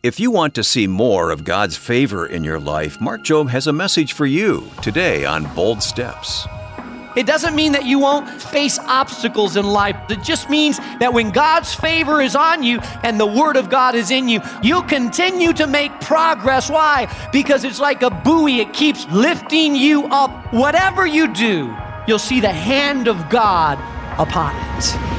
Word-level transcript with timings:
If 0.00 0.20
you 0.20 0.30
want 0.30 0.54
to 0.54 0.62
see 0.62 0.86
more 0.86 1.32
of 1.32 1.42
God's 1.42 1.76
favor 1.76 2.24
in 2.24 2.44
your 2.44 2.60
life, 2.60 3.00
Mark 3.00 3.22
Jobe 3.22 3.50
has 3.50 3.66
a 3.66 3.72
message 3.72 4.12
for 4.12 4.26
you 4.26 4.70
today 4.80 5.24
on 5.24 5.52
Bold 5.56 5.82
Steps. 5.82 6.46
It 7.16 7.26
doesn't 7.26 7.56
mean 7.56 7.72
that 7.72 7.84
you 7.84 7.98
won't 7.98 8.30
face 8.40 8.78
obstacles 8.78 9.56
in 9.56 9.66
life. 9.66 9.96
It 10.08 10.22
just 10.22 10.48
means 10.48 10.78
that 11.00 11.12
when 11.12 11.32
God's 11.32 11.74
favor 11.74 12.20
is 12.20 12.36
on 12.36 12.62
you 12.62 12.78
and 13.02 13.18
the 13.18 13.26
Word 13.26 13.56
of 13.56 13.70
God 13.70 13.96
is 13.96 14.12
in 14.12 14.28
you, 14.28 14.40
you'll 14.62 14.84
continue 14.84 15.52
to 15.54 15.66
make 15.66 16.00
progress. 16.00 16.70
Why? 16.70 17.12
Because 17.32 17.64
it's 17.64 17.80
like 17.80 18.02
a 18.02 18.10
buoy, 18.10 18.60
it 18.60 18.72
keeps 18.72 19.04
lifting 19.08 19.74
you 19.74 20.04
up. 20.12 20.54
Whatever 20.54 21.08
you 21.08 21.34
do, 21.34 21.76
you'll 22.06 22.20
see 22.20 22.40
the 22.40 22.52
hand 22.52 23.08
of 23.08 23.28
God 23.28 23.80
upon 24.16 24.54
it. 24.78 25.17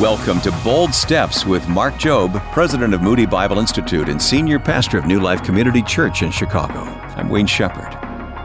Welcome 0.00 0.42
to 0.42 0.52
Bold 0.62 0.92
Steps 0.92 1.46
with 1.46 1.66
Mark 1.68 1.94
Jobe, 1.94 2.38
president 2.52 2.92
of 2.92 3.00
Moody 3.00 3.24
Bible 3.24 3.58
Institute 3.58 4.10
and 4.10 4.20
senior 4.20 4.58
pastor 4.58 4.98
of 4.98 5.06
New 5.06 5.20
Life 5.20 5.42
Community 5.42 5.80
Church 5.80 6.20
in 6.20 6.30
Chicago. 6.30 6.80
I'm 7.16 7.30
Wayne 7.30 7.46
Shepherd. 7.46 7.98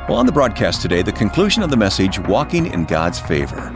Well, 0.07 0.17
on 0.17 0.25
the 0.25 0.31
broadcast 0.31 0.81
today, 0.81 1.01
the 1.01 1.11
conclusion 1.11 1.61
of 1.61 1.69
the 1.69 1.75
message 1.75 2.19
Walking 2.19 2.67
in 2.67 2.85
God's 2.85 3.19
Favor. 3.19 3.69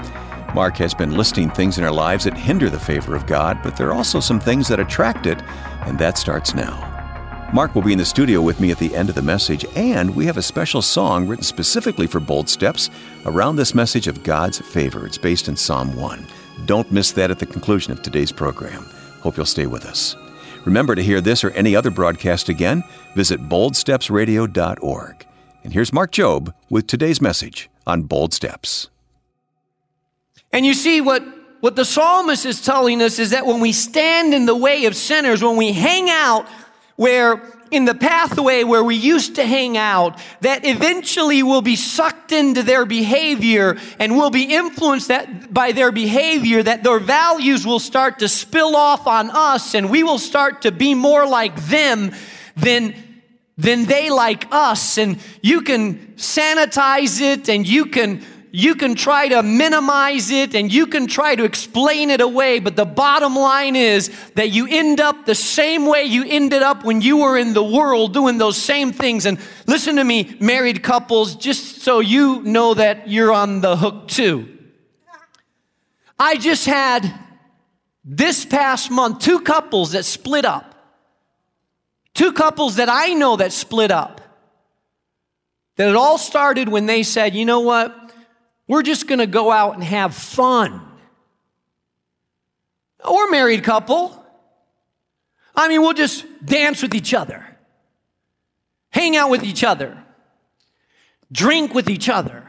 Mark 0.53 0.77
has 0.77 0.93
been 0.93 1.17
listing 1.17 1.49
things 1.49 1.77
in 1.77 1.83
our 1.83 1.91
lives 1.91 2.23
that 2.23 2.37
hinder 2.37 2.69
the 2.69 2.79
favor 2.79 3.13
of 3.13 3.27
God, 3.27 3.59
but 3.61 3.75
there 3.75 3.89
are 3.89 3.93
also 3.93 4.21
some 4.21 4.39
things 4.39 4.69
that 4.69 4.79
attract 4.79 5.25
it, 5.25 5.41
and 5.81 5.99
that 5.99 6.17
starts 6.17 6.55
now. 6.55 7.49
Mark 7.53 7.75
will 7.75 7.81
be 7.81 7.91
in 7.91 7.99
the 7.99 8.05
studio 8.05 8.41
with 8.41 8.61
me 8.61 8.71
at 8.71 8.79
the 8.79 8.95
end 8.95 9.09
of 9.09 9.15
the 9.15 9.21
message, 9.21 9.65
and 9.75 10.15
we 10.15 10.25
have 10.25 10.37
a 10.37 10.41
special 10.41 10.81
song 10.81 11.27
written 11.27 11.43
specifically 11.43 12.07
for 12.07 12.21
Bold 12.21 12.47
Steps 12.47 12.89
around 13.25 13.57
this 13.57 13.75
message 13.75 14.07
of 14.07 14.23
God's 14.23 14.59
favor. 14.59 15.05
It's 15.05 15.17
based 15.17 15.49
in 15.49 15.57
Psalm 15.57 15.93
1. 15.97 16.25
Don't 16.65 16.91
miss 16.91 17.11
that 17.11 17.31
at 17.31 17.39
the 17.39 17.45
conclusion 17.45 17.91
of 17.91 18.01
today's 18.01 18.31
program. 18.31 18.85
Hope 19.21 19.37
you'll 19.37 19.45
stay 19.45 19.65
with 19.65 19.85
us. 19.85 20.15
Remember 20.65 20.95
to 20.95 21.03
hear 21.03 21.21
this 21.21 21.43
or 21.43 21.51
any 21.51 21.75
other 21.75 21.91
broadcast 21.91 22.49
again, 22.49 22.83
visit 23.13 23.39
boldstepsradio.org. 23.49 25.25
And 25.63 25.73
here's 25.73 25.93
Mark 25.93 26.11
Jobe 26.11 26.53
with 26.69 26.87
today's 26.87 27.21
message 27.21 27.69
on 27.85 28.03
Bold 28.03 28.33
Steps. 28.33 28.89
And 30.51 30.65
you 30.65 30.73
see 30.73 31.01
what 31.01 31.23
what 31.59 31.75
the 31.75 31.85
psalmist 31.85 32.45
is 32.45 32.61
telling 32.61 33.01
us 33.01 33.17
is 33.17 33.31
that 33.31 33.45
when 33.47 33.59
we 33.59 33.71
stand 33.71 34.33
in 34.35 34.45
the 34.45 34.55
way 34.55 34.85
of 34.85 34.95
sinners, 34.95 35.41
when 35.41 35.55
we 35.57 35.71
hang 35.71 36.09
out 36.09 36.47
where 36.95 37.41
in 37.75 37.85
the 37.85 37.93
pathway 37.93 38.63
where 38.63 38.83
we 38.83 38.95
used 38.95 39.35
to 39.35 39.45
hang 39.45 39.77
out 39.77 40.19
that 40.41 40.65
eventually 40.65 41.43
will 41.43 41.61
be 41.61 41.75
sucked 41.75 42.31
into 42.31 42.63
their 42.63 42.85
behavior 42.85 43.77
and 43.99 44.15
will 44.15 44.29
be 44.29 44.43
influenced 44.43 45.09
that, 45.09 45.53
by 45.53 45.71
their 45.71 45.91
behavior, 45.91 46.63
that 46.63 46.83
their 46.83 46.99
values 46.99 47.65
will 47.65 47.79
start 47.79 48.19
to 48.19 48.27
spill 48.27 48.75
off 48.75 49.05
on 49.07 49.29
us 49.29 49.75
and 49.75 49.89
we 49.89 50.03
will 50.03 50.17
start 50.17 50.61
to 50.63 50.71
be 50.71 50.95
more 50.95 51.27
like 51.27 51.55
them 51.67 52.11
than, 52.55 52.95
than 53.57 53.85
they 53.85 54.09
like 54.09 54.47
us. 54.51 54.97
And 54.97 55.19
you 55.41 55.61
can 55.61 56.13
sanitize 56.15 57.21
it 57.21 57.49
and 57.49 57.67
you 57.67 57.87
can 57.87 58.23
you 58.55 58.75
can 58.75 58.95
try 58.95 59.27
to 59.27 59.43
minimize 59.43 60.31
it 60.31 60.55
and 60.55 60.71
you 60.71 60.87
can 60.87 61.07
try 61.07 61.35
to 61.35 61.43
explain 61.43 62.09
it 62.09 62.21
away, 62.21 62.59
but 62.59 62.77
the 62.77 62.85
bottom 62.85 63.35
line 63.35 63.75
is 63.75 64.09
that 64.35 64.49
you 64.49 64.65
end 64.69 65.01
up 65.01 65.25
the 65.25 65.35
same 65.35 65.85
way 65.85 66.05
you 66.05 66.23
ended 66.25 66.61
up 66.61 66.85
when 66.85 67.01
you 67.01 67.17
were 67.17 67.37
in 67.37 67.53
the 67.53 67.63
world 67.63 68.13
doing 68.13 68.37
those 68.37 68.55
same 68.55 68.93
things. 68.93 69.25
And 69.25 69.39
listen 69.67 69.97
to 69.97 70.03
me, 70.05 70.37
married 70.39 70.83
couples, 70.83 71.35
just 71.35 71.81
so 71.81 71.99
you 71.99 72.43
know 72.43 72.73
that 72.75 73.09
you're 73.09 73.33
on 73.33 73.59
the 73.59 73.75
hook 73.75 74.07
too. 74.07 74.57
I 76.17 76.37
just 76.37 76.65
had 76.65 77.13
this 78.05 78.45
past 78.45 78.89
month 78.89 79.19
two 79.19 79.41
couples 79.41 79.91
that 79.91 80.05
split 80.05 80.45
up. 80.45 80.75
Two 82.13 82.31
couples 82.31 82.77
that 82.77 82.87
I 82.87 83.13
know 83.15 83.35
that 83.35 83.51
split 83.51 83.91
up. 83.91 84.21
That 85.75 85.89
it 85.89 85.95
all 85.97 86.17
started 86.17 86.69
when 86.69 86.85
they 86.85 87.03
said, 87.03 87.35
you 87.35 87.43
know 87.43 87.59
what? 87.59 88.04
We're 88.67 88.83
just 88.83 89.07
going 89.07 89.19
to 89.19 89.27
go 89.27 89.51
out 89.51 89.75
and 89.75 89.83
have 89.83 90.15
fun. 90.15 90.81
Or 93.03 93.29
married 93.29 93.63
couple. 93.63 94.23
I 95.55 95.67
mean, 95.67 95.81
we'll 95.81 95.93
just 95.93 96.25
dance 96.45 96.81
with 96.81 96.93
each 96.93 97.13
other, 97.13 97.45
hang 98.89 99.15
out 99.15 99.29
with 99.29 99.43
each 99.43 99.63
other, 99.63 99.97
drink 101.31 101.73
with 101.73 101.89
each 101.89 102.09
other. 102.09 102.43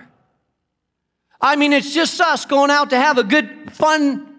I 1.40 1.56
mean, 1.56 1.72
it's 1.72 1.94
just 1.94 2.20
us 2.20 2.46
going 2.46 2.70
out 2.70 2.90
to 2.90 2.96
have 2.96 3.18
a 3.18 3.22
good, 3.22 3.72
fun 3.72 4.34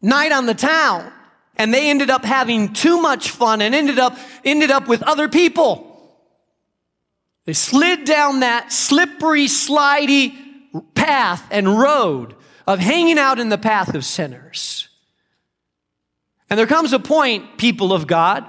night 0.00 0.32
on 0.32 0.46
the 0.46 0.54
town. 0.54 1.12
And 1.56 1.74
they 1.74 1.90
ended 1.90 2.08
up 2.08 2.24
having 2.24 2.72
too 2.72 3.02
much 3.02 3.30
fun 3.30 3.60
and 3.60 3.74
ended 3.74 3.98
up, 3.98 4.16
ended 4.44 4.70
up 4.70 4.88
with 4.88 5.02
other 5.02 5.28
people. 5.28 6.16
They 7.44 7.52
slid 7.52 8.04
down 8.04 8.40
that 8.40 8.72
slippery, 8.72 9.46
slidey 9.46 10.34
path 10.94 11.46
and 11.50 11.78
road 11.78 12.34
of 12.66 12.78
hanging 12.78 13.18
out 13.18 13.38
in 13.38 13.48
the 13.48 13.58
path 13.58 13.94
of 13.94 14.04
sinners. 14.04 14.88
And 16.48 16.58
there 16.58 16.66
comes 16.66 16.92
a 16.92 16.98
point, 16.98 17.58
people 17.58 17.92
of 17.92 18.06
God, 18.06 18.44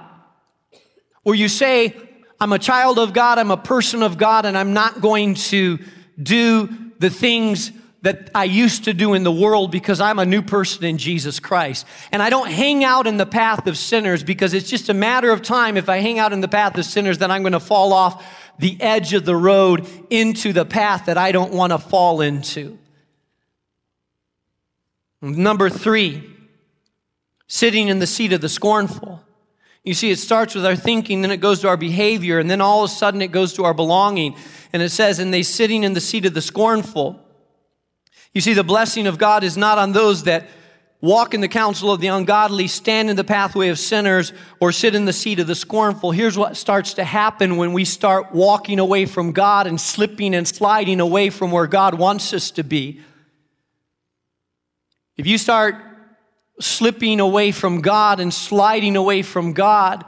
where 1.23 1.35
you 1.35 1.47
say, 1.47 1.95
I'm 2.39 2.51
a 2.51 2.59
child 2.59 2.99
of 2.99 3.13
God, 3.13 3.39
I'm 3.39 3.51
a 3.51 3.57
person 3.57 4.03
of 4.03 4.17
God, 4.17 4.45
and 4.45 4.57
I'm 4.57 4.73
not 4.73 4.99
going 4.99 5.35
to 5.35 5.79
do 6.21 6.69
the 6.99 7.09
things 7.09 7.71
that 8.03 8.29
I 8.35 8.43
used 8.43 8.83
to 8.83 8.93
do 8.93 9.13
in 9.13 9.23
the 9.23 9.31
world 9.31 9.71
because 9.71 10.01
I'm 10.01 10.19
a 10.19 10.25
new 10.25 10.41
person 10.41 10.83
in 10.83 10.97
Jesus 10.97 11.39
Christ. 11.39 11.87
And 12.11 12.21
I 12.21 12.29
don't 12.29 12.51
hang 12.51 12.83
out 12.83 13.07
in 13.07 13.15
the 13.15 13.25
path 13.25 13.65
of 13.65 13.77
sinners 13.77 14.23
because 14.23 14.53
it's 14.53 14.69
just 14.69 14.89
a 14.89 14.93
matter 14.93 15.31
of 15.31 15.41
time. 15.41 15.77
If 15.77 15.87
I 15.87 15.99
hang 15.99 16.19
out 16.19 16.33
in 16.33 16.41
the 16.41 16.49
path 16.49 16.77
of 16.77 16.83
sinners, 16.83 17.17
then 17.19 17.31
I'm 17.31 17.43
going 17.43 17.53
to 17.53 17.61
fall 17.61 17.93
off 17.93 18.25
the 18.59 18.79
edge 18.81 19.13
of 19.13 19.25
the 19.25 19.35
road 19.35 19.87
into 20.09 20.53
the 20.53 20.65
path 20.65 21.05
that 21.05 21.17
I 21.17 21.31
don't 21.31 21.53
want 21.53 21.71
to 21.71 21.79
fall 21.79 22.21
into. 22.21 22.77
Number 25.21 25.69
three, 25.69 26.29
sitting 27.47 27.87
in 27.87 27.99
the 27.99 28.07
seat 28.07 28.33
of 28.33 28.41
the 28.41 28.49
scornful. 28.49 29.21
You 29.83 29.93
see, 29.93 30.11
it 30.11 30.19
starts 30.19 30.55
with 30.55 30.65
our 30.65 30.75
thinking, 30.75 31.21
then 31.21 31.31
it 31.31 31.37
goes 31.37 31.59
to 31.61 31.67
our 31.67 31.77
behavior, 31.77 32.39
and 32.39 32.49
then 32.49 32.61
all 32.61 32.83
of 32.83 32.89
a 32.89 32.93
sudden 32.93 33.21
it 33.21 33.31
goes 33.31 33.53
to 33.53 33.65
our 33.65 33.73
belonging. 33.73 34.35
And 34.71 34.81
it 34.81 34.89
says, 34.89 35.19
and 35.19 35.33
they 35.33 35.43
sitting 35.43 35.83
in 35.83 35.93
the 35.93 36.01
seat 36.01 36.25
of 36.25 36.33
the 36.33 36.41
scornful. 36.41 37.19
You 38.33 38.41
see, 38.41 38.53
the 38.53 38.63
blessing 38.63 39.07
of 39.07 39.17
God 39.17 39.43
is 39.43 39.57
not 39.57 39.77
on 39.77 39.91
those 39.91 40.23
that 40.23 40.47
walk 41.03 41.33
in 41.33 41.41
the 41.41 41.49
counsel 41.49 41.91
of 41.91 41.99
the 41.99 42.07
ungodly, 42.07 42.65
stand 42.65 43.09
in 43.09 43.17
the 43.17 43.25
pathway 43.25 43.67
of 43.67 43.77
sinners, 43.77 44.31
or 44.61 44.71
sit 44.71 44.95
in 44.95 45.03
the 45.03 45.11
seat 45.11 45.37
of 45.37 45.47
the 45.47 45.53
scornful. 45.53 46.11
Here's 46.11 46.37
what 46.37 46.55
starts 46.55 46.93
to 46.93 47.03
happen 47.03 47.57
when 47.57 47.73
we 47.73 47.83
start 47.83 48.31
walking 48.31 48.79
away 48.79 49.05
from 49.05 49.33
God 49.33 49.67
and 49.67 49.79
slipping 49.79 50.33
and 50.33 50.47
sliding 50.47 51.01
away 51.01 51.29
from 51.29 51.51
where 51.51 51.67
God 51.67 51.95
wants 51.95 52.33
us 52.33 52.51
to 52.51 52.63
be. 52.63 53.01
If 55.17 55.27
you 55.27 55.37
start 55.37 55.75
slipping 56.61 57.19
away 57.19 57.51
from 57.51 57.81
God 57.81 58.21
and 58.21 58.33
sliding 58.33 58.95
away 58.95 59.23
from 59.23 59.51
God, 59.51 60.05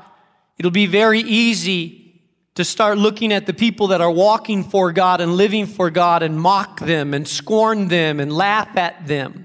it'll 0.58 0.72
be 0.72 0.86
very 0.86 1.20
easy 1.20 2.22
to 2.54 2.64
start 2.64 2.98
looking 2.98 3.34
at 3.34 3.48
the 3.48 3.54
people 3.54 3.88
that 3.88 4.00
are 4.00 4.10
walking 4.10 4.64
for 4.64 4.94
God 4.94 5.20
and 5.20 5.36
living 5.36 5.66
for 5.66 5.90
God 5.90 6.24
and 6.24 6.40
mock 6.40 6.80
them 6.80 7.14
and 7.14 7.28
scorn 7.28 7.90
them 7.90 8.22
and 8.22 8.32
laugh 8.32 8.78
at 8.78 9.06
them. 9.06 9.45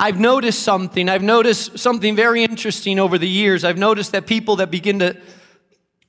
I've 0.00 0.20
noticed 0.20 0.62
something. 0.62 1.08
I've 1.08 1.22
noticed 1.22 1.78
something 1.78 2.14
very 2.14 2.44
interesting 2.44 2.98
over 2.98 3.18
the 3.18 3.28
years. 3.28 3.64
I've 3.64 3.78
noticed 3.78 4.12
that 4.12 4.26
people 4.26 4.56
that 4.56 4.70
begin 4.70 5.00
to 5.00 5.16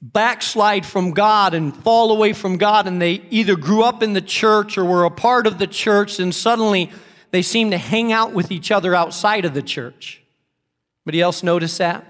backslide 0.01 0.85
from 0.85 1.11
God 1.11 1.53
and 1.53 1.75
fall 1.75 2.11
away 2.11 2.33
from 2.33 2.57
God, 2.57 2.87
and 2.87 3.01
they 3.01 3.23
either 3.29 3.55
grew 3.55 3.83
up 3.83 4.03
in 4.03 4.13
the 4.13 4.21
church 4.21 4.77
or 4.77 4.85
were 4.85 5.05
a 5.05 5.11
part 5.11 5.47
of 5.47 5.57
the 5.57 5.67
church, 5.67 6.19
and 6.19 6.33
suddenly 6.33 6.91
they 7.31 7.41
seem 7.41 7.71
to 7.71 7.77
hang 7.77 8.11
out 8.11 8.31
with 8.31 8.51
each 8.51 8.71
other 8.71 8.95
outside 8.95 9.43
of 9.43 9.53
the 9.53 9.61
church. 9.61 10.21
Anybody 11.05 11.21
else 11.21 11.43
notice 11.43 11.77
that? 11.79 12.05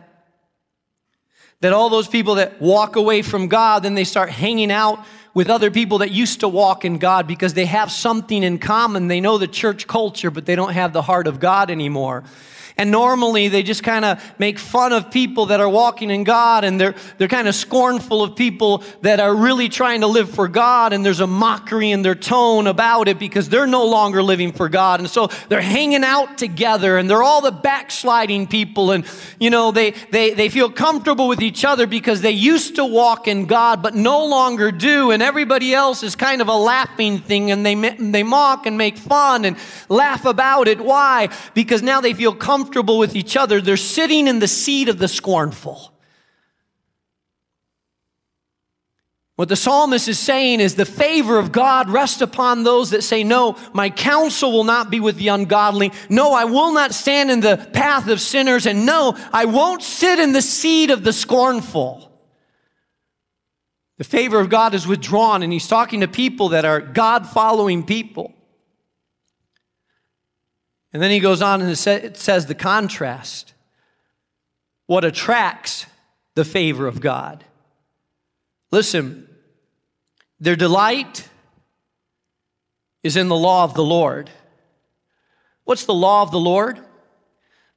That 1.62 1.74
all 1.74 1.90
those 1.90 2.08
people 2.08 2.36
that 2.36 2.62
walk 2.62 2.96
away 2.96 3.22
from 3.22 3.48
God, 3.48 3.84
then 3.84 3.96
they 3.96 4.04
start 4.04 4.30
hanging 4.30 4.72
out 4.72 5.06
with 5.40 5.50
other 5.50 5.72
people 5.72 6.00
that 6.00 6.12
used 6.12 6.42
to 6.42 6.50
walk 6.50 6.84
in 6.84 6.98
God 6.98 7.26
because 7.26 7.54
they 7.54 7.64
have 7.64 7.94
something 7.94 8.44
in 8.44 8.60
common. 8.60 9.08
They 9.08 9.22
know 9.22 9.38
the 9.38 9.48
church 9.48 9.88
culture, 9.88 10.30
but 10.30 10.46
they 10.46 10.54
don't 10.54 10.74
have 10.74 10.92
the 10.92 11.02
heart 11.02 11.28
of 11.28 11.40
God 11.40 11.72
anymore. 11.72 12.26
And 12.80 12.92
normally 12.92 13.50
they 13.50 13.62
just 13.62 13.84
kind 13.84 14.06
of 14.06 14.24
make 14.40 14.58
fun 14.58 14.94
of 14.94 15.12
people 15.12 15.48
that 15.48 15.60
are 15.60 15.68
walking 15.68 16.10
in 16.10 16.24
God 16.24 16.64
and 16.64 16.80
they're, 16.80 16.96
they're 17.18 17.28
kind 17.28 17.50
of 17.50 17.54
scornful 17.54 18.24
of 18.24 18.38
people 18.38 18.86
that 19.02 19.20
are 19.20 19.36
really 19.36 19.68
trying 19.68 20.00
to 20.00 20.08
live 20.08 20.30
for 20.30 20.48
God. 20.48 20.94
And 20.94 21.06
there's 21.06 21.20
a 21.20 21.28
mockery 21.28 21.92
in 21.92 22.04
their 22.04 22.16
tone 22.16 22.68
about 22.68 23.10
it 23.10 23.20
because 23.20 23.50
they're 23.50 23.68
no 23.68 23.86
longer 23.86 24.24
living 24.24 24.54
for 24.54 24.70
God. 24.70 25.02
And 25.02 25.10
so 25.10 25.28
they're 25.50 25.60
hanging 25.60 26.06
out 26.06 26.38
together 26.38 26.98
and 26.98 27.10
they're 27.10 27.22
all 27.22 27.42
the 27.42 27.52
backsliding 27.52 28.48
people. 28.48 28.92
And, 28.92 29.06
you 29.42 29.50
know, 29.50 29.72
they, 29.72 29.92
they, 30.12 30.34
they 30.34 30.48
feel 30.48 30.72
comfortable 30.72 31.28
with 31.28 31.42
each 31.42 31.66
other 31.66 31.86
because 31.86 32.22
they 32.22 32.32
used 32.32 32.78
to 32.78 32.86
walk 32.86 33.28
in 33.28 33.46
God, 33.46 33.84
but 33.84 33.94
no 33.94 34.26
longer 34.26 34.72
do. 34.72 35.12
And 35.12 35.22
everybody 35.22 35.74
else 35.74 36.02
is 36.02 36.16
kind 36.16 36.42
of 36.42 36.48
a 36.48 36.56
laughing 36.56 37.20
thing 37.20 37.52
and 37.52 37.66
they, 37.66 37.76
they 37.76 38.24
mock 38.24 38.66
and 38.66 38.78
make 38.78 38.98
fun 38.98 39.44
and 39.44 39.58
laugh 39.90 40.24
about 40.24 40.70
it. 40.70 40.80
Why? 40.80 41.28
Because 41.54 41.84
now 41.84 42.00
they 42.00 42.14
feel 42.14 42.34
comfortable 42.34 42.69
with 42.76 43.16
each 43.16 43.38
other. 43.38 43.62
They're 43.62 43.78
sitting 43.78 44.28
in 44.28 44.40
the 44.40 44.48
seat 44.48 44.90
of 44.90 45.00
the 45.00 45.08
scornful. 45.08 45.94
What 49.40 49.48
the 49.48 49.56
psalmist 49.56 50.10
is 50.10 50.20
saying 50.20 50.60
is 50.60 50.76
the 50.76 50.84
favor 50.84 51.40
of 51.40 51.54
God 51.54 51.90
rests 51.90 52.20
upon 52.20 52.64
those 52.64 52.90
that 52.90 53.04
say, 53.04 53.24
No, 53.24 53.56
my 53.72 53.90
counsel 53.90 54.52
will 54.52 54.66
not 54.66 54.90
be 54.90 55.00
with 55.00 55.16
the 55.16 55.30
ungodly. 55.30 55.94
No, 56.10 56.34
I 56.34 56.44
will 56.44 56.74
not 56.74 56.94
stand 56.94 57.32
in 57.32 57.40
the 57.40 57.56
path 57.72 58.10
of 58.10 58.20
sinners. 58.20 58.66
And 58.66 58.86
no, 58.86 59.18
I 59.32 59.46
won't 59.46 59.82
sit 59.82 60.20
in 60.20 60.34
the 60.34 60.42
seat 60.42 60.90
of 60.90 61.06
the 61.06 61.14
scornful. 61.14 62.12
The 63.98 64.04
favor 64.04 64.42
of 64.42 64.50
God 64.50 64.74
is 64.74 64.86
withdrawn, 64.86 65.42
and 65.42 65.54
he's 65.54 65.68
talking 65.68 66.02
to 66.02 66.10
people 66.10 66.50
that 66.50 66.66
are 66.66 66.82
God 66.82 67.26
following 67.26 67.86
people. 67.86 68.34
And 70.92 71.02
then 71.02 71.12
he 71.12 71.20
goes 71.20 71.42
on 71.42 71.62
and 71.62 71.70
it 71.70 72.18
says 72.18 72.46
the 72.46 72.56
contrast. 72.56 73.54
What 74.88 75.06
attracts 75.06 75.86
the 76.36 76.46
favor 76.46 76.88
of 76.88 77.00
God? 77.00 77.44
Listen, 78.72 79.28
their 80.40 80.56
delight 80.56 81.28
is 83.04 83.16
in 83.16 83.28
the 83.28 83.36
law 83.36 83.64
of 83.64 83.76
the 83.76 83.84
Lord. 83.84 84.30
What's 85.64 85.86
the 85.86 85.94
law 85.94 86.24
of 86.24 86.32
the 86.32 86.40
Lord? 86.40 86.80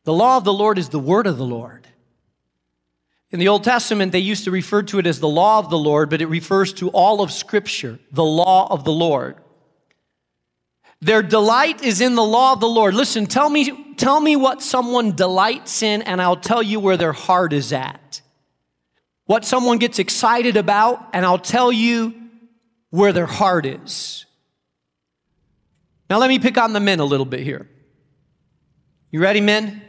The 0.04 0.12
law 0.12 0.36
of 0.36 0.44
the 0.44 0.52
Lord 0.52 0.78
is 0.78 0.88
the 0.88 0.98
word 0.98 1.26
of 1.26 1.36
the 1.36 1.44
Lord. 1.44 1.86
In 3.30 3.38
the 3.38 3.48
Old 3.48 3.64
Testament, 3.64 4.12
they 4.12 4.18
used 4.18 4.44
to 4.44 4.50
refer 4.50 4.82
to 4.84 4.98
it 4.98 5.06
as 5.06 5.20
the 5.20 5.28
law 5.28 5.58
of 5.58 5.70
the 5.70 5.78
Lord, 5.78 6.10
but 6.10 6.20
it 6.20 6.26
refers 6.26 6.72
to 6.74 6.88
all 6.90 7.20
of 7.20 7.30
Scripture, 7.30 7.98
the 8.10 8.24
law 8.24 8.66
of 8.70 8.84
the 8.84 8.92
Lord. 8.92 9.36
Their 11.02 11.24
delight 11.24 11.82
is 11.82 12.00
in 12.00 12.14
the 12.14 12.22
law 12.22 12.52
of 12.52 12.60
the 12.60 12.68
Lord. 12.68 12.94
Listen, 12.94 13.26
tell 13.26 13.50
me, 13.50 13.94
tell 13.96 14.20
me 14.20 14.36
what 14.36 14.62
someone 14.62 15.16
delights 15.16 15.82
in, 15.82 16.00
and 16.02 16.22
I'll 16.22 16.36
tell 16.36 16.62
you 16.62 16.78
where 16.78 16.96
their 16.96 17.12
heart 17.12 17.52
is 17.52 17.72
at. 17.72 18.22
What 19.24 19.44
someone 19.44 19.78
gets 19.78 19.98
excited 19.98 20.56
about, 20.56 21.08
and 21.12 21.26
I'll 21.26 21.40
tell 21.40 21.72
you 21.72 22.14
where 22.90 23.12
their 23.12 23.26
heart 23.26 23.66
is. 23.66 24.26
Now, 26.08 26.18
let 26.18 26.28
me 26.28 26.38
pick 26.38 26.56
on 26.56 26.72
the 26.72 26.78
men 26.78 27.00
a 27.00 27.04
little 27.04 27.26
bit 27.26 27.40
here. 27.40 27.68
You 29.10 29.20
ready, 29.20 29.40
men? 29.40 29.82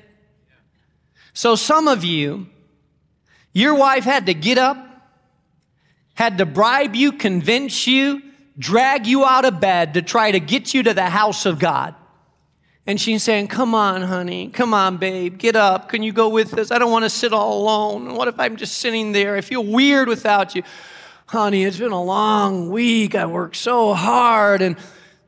So, 1.34 1.56
some 1.56 1.88
of 1.88 2.04
you, 2.04 2.48
your 3.54 3.76
wife 3.76 4.04
had 4.04 4.26
to 4.26 4.34
get 4.34 4.58
up, 4.58 4.78
had 6.16 6.40
to 6.40 6.48
bribe 6.48 6.96
you, 6.96 7.12
convince 7.12 7.86
you, 7.86 8.24
drag 8.58 9.08
you 9.08 9.26
out 9.26 9.46
of 9.46 9.60
bed 9.60 9.96
to 9.96 10.02
try 10.02 10.32
to 10.32 10.40
get 10.40 10.74
you 10.74 10.84
to 10.84 10.94
the 10.94 11.10
house 11.10 11.46
of 11.46 11.60
God. 11.60 11.96
And 12.86 13.00
she's 13.00 13.24
saying, 13.24 13.48
Come 13.48 13.74
on, 13.74 14.02
honey. 14.02 14.50
Come 14.50 14.74
on, 14.74 14.98
babe. 14.98 15.38
Get 15.38 15.56
up. 15.56 15.90
Can 15.90 16.04
you 16.04 16.12
go 16.12 16.30
with 16.30 16.58
us? 16.58 16.70
I 16.70 16.78
don't 16.78 16.92
want 16.92 17.06
to 17.06 17.10
sit 17.10 17.32
all 17.34 17.62
alone. 17.62 18.16
What 18.16 18.28
if 18.28 18.40
I'm 18.40 18.58
just 18.58 18.80
sitting 18.80 19.14
there? 19.14 19.36
I 19.36 19.42
feel 19.42 19.64
weird 19.64 20.08
without 20.08 20.56
you 20.56 20.64
honey, 21.34 21.64
it's 21.64 21.80
been 21.80 21.92
a 21.92 22.04
long 22.04 22.70
week. 22.70 23.16
I 23.16 23.26
worked 23.26 23.56
so 23.56 23.96
hard 23.96 24.62
and 24.62 24.78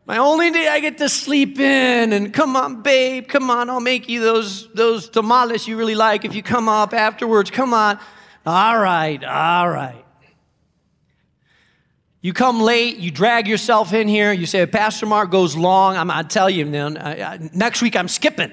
my 0.06 0.20
only 0.20 0.52
day 0.52 0.68
I 0.68 0.80
get 0.80 1.00
to 1.00 1.10
sleep 1.10 1.60
in 1.60 2.14
and 2.14 2.32
come 2.32 2.56
on, 2.56 2.84
babe, 2.84 3.28
come 3.28 3.50
on, 3.50 3.72
I'll 3.72 3.80
make 3.80 4.08
you 4.08 4.22
those, 4.22 4.72
those 4.74 5.10
tamales 5.10 5.68
you 5.68 5.78
really 5.78 5.96
like 5.96 6.24
if 6.24 6.36
you 6.36 6.44
come 6.44 6.70
up 6.70 6.94
afterwards. 6.94 7.50
Come 7.50 7.74
on. 7.74 7.98
All 8.46 8.78
right, 8.78 9.24
all 9.24 9.68
right. 9.68 10.05
You 12.26 12.34
come 12.34 12.60
late, 12.60 12.98
you 12.98 13.12
drag 13.12 13.48
yourself 13.48 13.94
in 13.94 14.08
here, 14.08 14.34
you 14.34 14.48
say, 14.48 14.66
Pastor 14.66 15.06
Mark 15.06 15.30
goes 15.30 15.56
long. 15.56 15.96
I'm, 15.96 16.10
I 16.10 16.24
tell 16.24 16.50
you, 16.50 16.66
man, 16.66 16.98
I, 16.98 17.22
I, 17.22 17.50
next 17.54 17.84
week 17.84 17.96
I'm 17.96 18.08
skipping. 18.08 18.52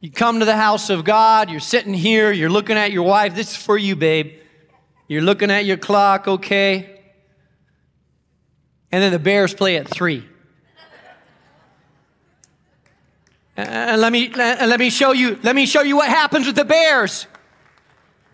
You 0.00 0.10
come 0.10 0.40
to 0.40 0.44
the 0.44 0.56
house 0.56 0.90
of 0.90 1.04
God, 1.04 1.48
you're 1.48 1.60
sitting 1.60 1.94
here, 1.94 2.32
you're 2.32 2.50
looking 2.50 2.76
at 2.76 2.90
your 2.90 3.04
wife. 3.04 3.36
This 3.36 3.52
is 3.52 3.56
for 3.56 3.78
you, 3.78 3.94
babe. 3.94 4.32
You're 5.06 5.22
looking 5.22 5.48
at 5.48 5.64
your 5.64 5.76
clock, 5.76 6.26
okay? 6.26 7.02
And 8.90 9.00
then 9.00 9.12
the 9.12 9.20
Bears 9.20 9.54
play 9.54 9.76
at 9.76 9.86
three. 9.86 10.28
And 13.56 14.00
let 14.00 14.10
me, 14.10 14.28
let 14.34 14.80
me 14.80 14.90
show 14.90 15.12
you, 15.12 15.38
let 15.44 15.54
me 15.54 15.66
show 15.66 15.82
you 15.82 15.94
what 15.94 16.08
happens 16.08 16.48
with 16.48 16.56
the 16.56 16.64
Bears. 16.64 17.28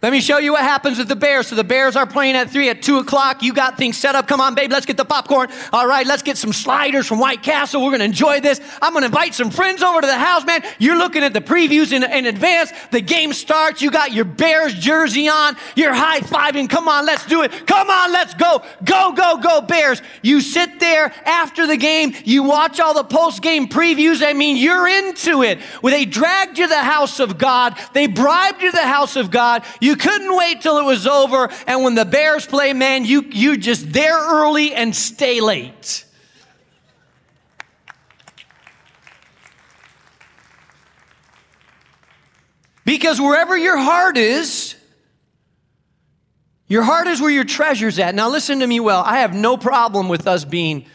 Let 0.06 0.12
me 0.12 0.20
show 0.20 0.38
you 0.38 0.52
what 0.52 0.62
happens 0.62 0.98
with 0.98 1.08
the 1.08 1.16
Bears. 1.16 1.48
So 1.48 1.56
the 1.56 1.64
Bears 1.64 1.96
are 1.96 2.06
playing 2.06 2.36
at 2.36 2.48
three. 2.48 2.70
At 2.70 2.80
two 2.80 2.98
o'clock, 2.98 3.42
you 3.42 3.52
got 3.52 3.76
things 3.76 3.96
set 3.96 4.14
up. 4.14 4.28
Come 4.28 4.40
on, 4.40 4.54
babe, 4.54 4.70
let's 4.70 4.86
get 4.86 4.96
the 4.96 5.04
popcorn. 5.04 5.48
All 5.72 5.88
right, 5.88 6.06
let's 6.06 6.22
get 6.22 6.38
some 6.38 6.52
sliders 6.52 7.08
from 7.08 7.18
White 7.18 7.42
Castle. 7.42 7.84
We're 7.84 7.98
to 7.98 8.04
enjoy 8.04 8.38
this. 8.38 8.60
I'm 8.80 8.94
to 8.94 9.04
invite 9.04 9.34
some 9.34 9.50
friends 9.50 9.82
over 9.82 10.00
to 10.00 10.06
the 10.06 10.16
house, 10.16 10.46
man. 10.46 10.62
You're 10.78 10.96
looking 10.96 11.24
at 11.24 11.32
the 11.32 11.40
previews 11.40 11.92
in, 11.92 12.04
in 12.04 12.26
advance. 12.26 12.72
The 12.92 13.00
game 13.00 13.32
starts. 13.32 13.82
You 13.82 13.90
got 13.90 14.12
your 14.12 14.24
Bears 14.24 14.74
jersey 14.74 15.28
on. 15.28 15.56
You're 15.74 15.92
high 15.92 16.20
fiving. 16.20 16.70
Come 16.70 16.86
on, 16.86 17.04
let's 17.04 17.26
do 17.26 17.42
it. 17.42 17.66
Come 17.66 17.90
on, 17.90 18.12
let's 18.12 18.34
go. 18.34 18.62
Go, 18.84 19.10
go, 19.10 19.38
go, 19.38 19.60
Bears. 19.60 20.02
You 20.22 20.40
sit 20.40 20.78
there 20.78 21.12
after 21.24 21.66
the 21.66 21.76
game. 21.76 22.14
You 22.24 22.44
watch 22.44 22.78
all 22.78 22.94
the 22.94 23.02
post 23.02 23.42
game 23.42 23.66
previews. 23.66 24.24
I 24.24 24.34
mean, 24.34 24.56
you're 24.56 24.86
into 24.86 25.42
it. 25.42 25.58
Well, 25.82 25.92
they 25.92 26.04
dragged 26.04 26.58
you 26.58 26.66
to 26.66 26.68
the 26.68 26.84
house 26.84 27.18
of 27.18 27.38
God. 27.38 27.76
They 27.92 28.06
bribed 28.06 28.62
you 28.62 28.70
to 28.70 28.76
the 28.76 28.86
house 28.86 29.16
of 29.16 29.32
God. 29.32 29.64
You 29.80 29.95
couldn't 29.96 30.36
wait 30.36 30.60
till 30.60 30.78
it 30.78 30.84
was 30.84 31.06
over. 31.06 31.48
And 31.66 31.82
when 31.82 31.94
the 31.94 32.04
Bears 32.04 32.46
play, 32.46 32.72
man, 32.72 33.04
you, 33.04 33.22
you 33.22 33.56
just 33.56 33.92
there 33.92 34.18
early 34.18 34.72
and 34.74 34.94
stay 34.94 35.40
late. 35.40 36.04
Because 42.84 43.20
wherever 43.20 43.56
your 43.56 43.76
heart 43.76 44.16
is, 44.16 44.76
your 46.68 46.82
heart 46.82 47.08
is 47.08 47.20
where 47.20 47.30
your 47.30 47.44
treasure's 47.44 47.98
at. 47.98 48.14
Now, 48.14 48.28
listen 48.28 48.60
to 48.60 48.66
me 48.66 48.80
well. 48.80 49.02
I 49.04 49.18
have 49.18 49.34
no 49.34 49.56
problem 49.56 50.08
with 50.08 50.26
us 50.26 50.44
being, 50.44 50.86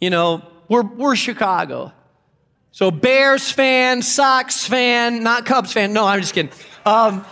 you 0.00 0.10
know, 0.10 0.42
we're, 0.68 0.82
we're 0.82 1.16
Chicago. 1.16 1.92
So, 2.72 2.90
Bears 2.90 3.50
fan, 3.50 4.02
Sox 4.02 4.66
fan, 4.66 5.22
not 5.22 5.46
Cubs 5.46 5.72
fan. 5.72 5.92
No, 5.92 6.06
I'm 6.06 6.20
just 6.20 6.34
kidding. 6.34 6.52
Um, 6.84 7.24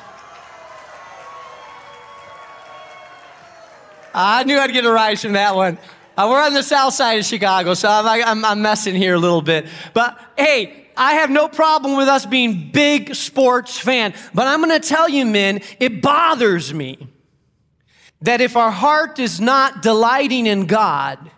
I 4.14 4.44
knew 4.44 4.58
I'd 4.58 4.72
get 4.72 4.84
a 4.84 4.92
rise 4.92 5.22
from 5.22 5.32
that 5.32 5.54
one. 5.54 5.78
Uh, 6.16 6.28
we're 6.30 6.42
on 6.42 6.52
the 6.52 6.62
south 6.62 6.94
side 6.94 7.18
of 7.18 7.24
Chicago, 7.24 7.74
so 7.74 7.88
I'm, 7.88 8.06
I'm, 8.06 8.44
I'm 8.44 8.62
messing 8.62 8.94
here 8.94 9.14
a 9.14 9.18
little 9.18 9.40
bit. 9.40 9.66
But 9.94 10.18
hey, 10.36 10.88
I 10.96 11.14
have 11.14 11.30
no 11.30 11.48
problem 11.48 11.96
with 11.96 12.08
us 12.08 12.26
being 12.26 12.70
big 12.70 13.14
sports 13.14 13.78
fan. 13.78 14.12
But 14.34 14.46
I'm 14.46 14.62
going 14.62 14.78
to 14.78 14.86
tell 14.86 15.08
you, 15.08 15.24
men, 15.24 15.60
it 15.80 16.02
bothers 16.02 16.74
me 16.74 17.08
that 18.20 18.40
if 18.40 18.56
our 18.56 18.70
heart 18.70 19.18
is 19.18 19.40
not 19.40 19.82
delighting 19.82 20.46
in 20.46 20.66
God, 20.66 21.30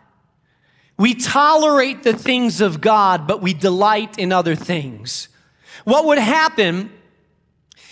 we 0.99 1.15
tolerate 1.15 2.03
the 2.03 2.13
things 2.13 2.61
of 2.61 2.81
God, 2.81 3.27
but 3.27 3.41
we 3.41 3.55
delight 3.55 4.19
in 4.19 4.33
other 4.33 4.55
things. 4.55 5.29
What 5.85 6.05
would 6.07 6.19
happen 6.19 6.91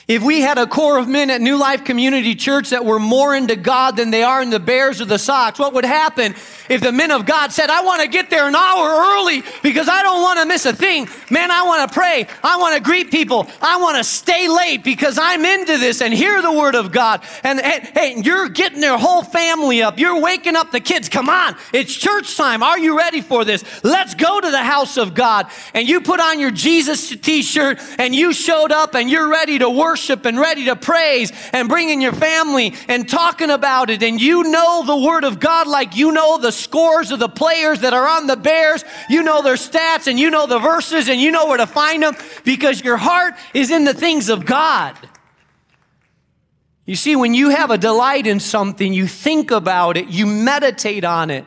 if 0.09 0.23
we 0.23 0.41
had 0.41 0.59
a 0.59 0.67
core 0.67 0.99
of 0.99 1.09
men 1.09 1.31
at 1.31 1.41
New 1.41 1.57
Life 1.57 1.85
Community 1.85 2.35
Church 2.35 2.71
that 2.71 2.85
were 2.85 2.99
more 2.99 3.37
into 3.37 3.55
God 3.55 3.97
than 3.97 4.11
they 4.11 4.25
are 4.25 4.43
in 4.43 4.51
the 4.51 4.59
Bears 4.59 5.01
or 5.01 5.05
the 5.05 5.19
Sox, 5.19 5.59
what 5.59 5.75
would 5.75 5.85
happen 5.85 6.35
if 6.69 6.81
the 6.81 6.91
men 6.91 7.13
of 7.13 7.25
God 7.25 7.53
said, 7.53 7.71
I 7.71 7.83
want 7.83 8.03
to 8.03 8.09
get 8.09 8.29
there 8.29 8.49
an 8.49 8.55
hour 8.55 8.89
early 8.89 9.43
because 9.63 9.89
I 9.89 10.03
don't 10.03 10.21
want 10.21 10.41
to 10.41 10.47
miss 10.47 10.67
a 10.67 10.73
thing? 10.73 11.09
Man, 11.31 11.51
I 11.51 11.63
want 11.63 11.89
to 11.89 11.95
pray. 11.95 12.27
I 12.43 12.57
want 12.59 12.77
to 12.77 12.83
greet 12.83 13.11
people. 13.11 13.49
I 13.61 13.81
want 13.81 13.97
to 13.97 14.05
stay 14.05 14.49
late 14.49 14.83
because 14.83 15.19
I'm 15.19 15.45
into 15.45 15.79
this 15.79 16.03
and 16.03 16.13
hear 16.13 16.43
the 16.43 16.53
word 16.53 16.75
of 16.75 16.91
God. 16.91 17.23
And 17.45 17.61
hey, 17.61 18.21
you're 18.23 18.49
getting 18.49 18.81
their 18.81 18.99
whole 18.99 19.23
family 19.23 19.83
up. 19.83 19.99
You're 19.99 20.21
waking 20.21 20.57
up 20.57 20.73
the 20.73 20.81
kids. 20.81 21.09
Come 21.09 21.29
on. 21.29 21.57
It's 21.73 21.95
church 21.95 22.37
time. 22.37 22.63
Are 22.63 22.79
you 22.79 22.99
ready 22.99 23.21
for 23.21 23.45
this? 23.45 23.65
Let's 23.85 24.15
go 24.15 24.41
to 24.41 24.51
the 24.51 24.65
house 24.65 24.97
of 24.97 25.15
God. 25.15 25.47
And 25.75 25.89
you 25.89 26.01
put 26.01 26.21
on 26.21 26.41
your 26.41 26.51
Jesus 26.51 27.09
t 27.09 27.43
shirt 27.43 27.79
and 27.99 28.15
you 28.15 28.33
showed 28.33 28.73
up 28.73 28.95
and 28.95 29.09
you're 29.09 29.29
ready 29.29 29.59
to 29.59 29.71
worship 29.71 29.93
worship 30.03 30.27
and 30.27 30.39
ready 30.39 30.65
to 30.65 30.75
praise 30.75 31.33
and 31.53 31.69
bringing 31.69 32.01
your 32.01 32.13
family 32.13 32.75
and 32.89 33.09
talking 33.09 33.51
about 33.51 33.89
it. 33.89 34.03
And 34.03 34.21
you 34.21 34.45
know 34.45 34.83
the 34.85 34.97
Word 34.97 35.25
of 35.25 35.39
God 35.39 35.69
like 35.69 35.97
you 35.97 36.11
know 36.13 36.39
the 36.39 36.51
scores 36.51 37.13
of 37.13 37.19
the 37.21 37.29
players 37.29 37.81
that 37.81 37.93
are 37.93 38.07
on 38.07 38.27
the 38.27 38.37
Bears. 38.37 38.85
You 39.09 39.23
know 39.23 39.43
their 39.43 39.55
stats 39.55 40.09
and 40.09 40.19
you 40.19 40.31
know 40.31 40.47
the 40.47 40.59
verses 40.59 41.09
and 41.09 41.21
you 41.21 41.31
know 41.31 41.47
where 41.47 41.59
to 41.59 41.67
find 41.67 42.03
them 42.03 42.17
because 42.45 42.83
your 42.83 42.97
heart 42.97 43.35
is 43.55 43.71
in 43.71 43.85
the 43.85 43.95
things 43.95 44.29
of 44.29 44.45
God. 44.45 44.97
You 46.85 46.97
see, 46.97 47.15
when 47.15 47.33
you 47.33 47.51
have 47.51 47.71
a 47.71 47.79
delight 47.79 48.27
in 48.27 48.41
something, 48.41 48.93
you 48.93 49.07
think 49.07 49.53
about 49.53 49.97
it, 49.97 50.09
you 50.09 50.27
meditate 50.27 51.05
on 51.05 51.31
it. 51.31 51.45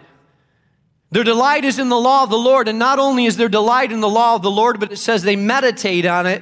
Their 1.12 1.26
delight 1.26 1.66
is 1.66 1.78
in 1.78 1.90
the 1.90 2.00
law 2.00 2.24
of 2.24 2.30
the 2.30 2.38
Lord, 2.38 2.70
and 2.70 2.80
not 2.80 3.00
only 3.00 3.26
is 3.26 3.36
their 3.36 3.50
delight 3.50 3.92
in 3.92 4.00
the 4.00 4.10
law 4.10 4.36
of 4.36 4.42
the 4.42 4.52
Lord, 4.52 4.80
but 4.80 4.94
it 4.94 4.98
says 4.98 5.24
they 5.24 5.36
meditate 5.36 6.06
on 6.06 6.26
it 6.26 6.42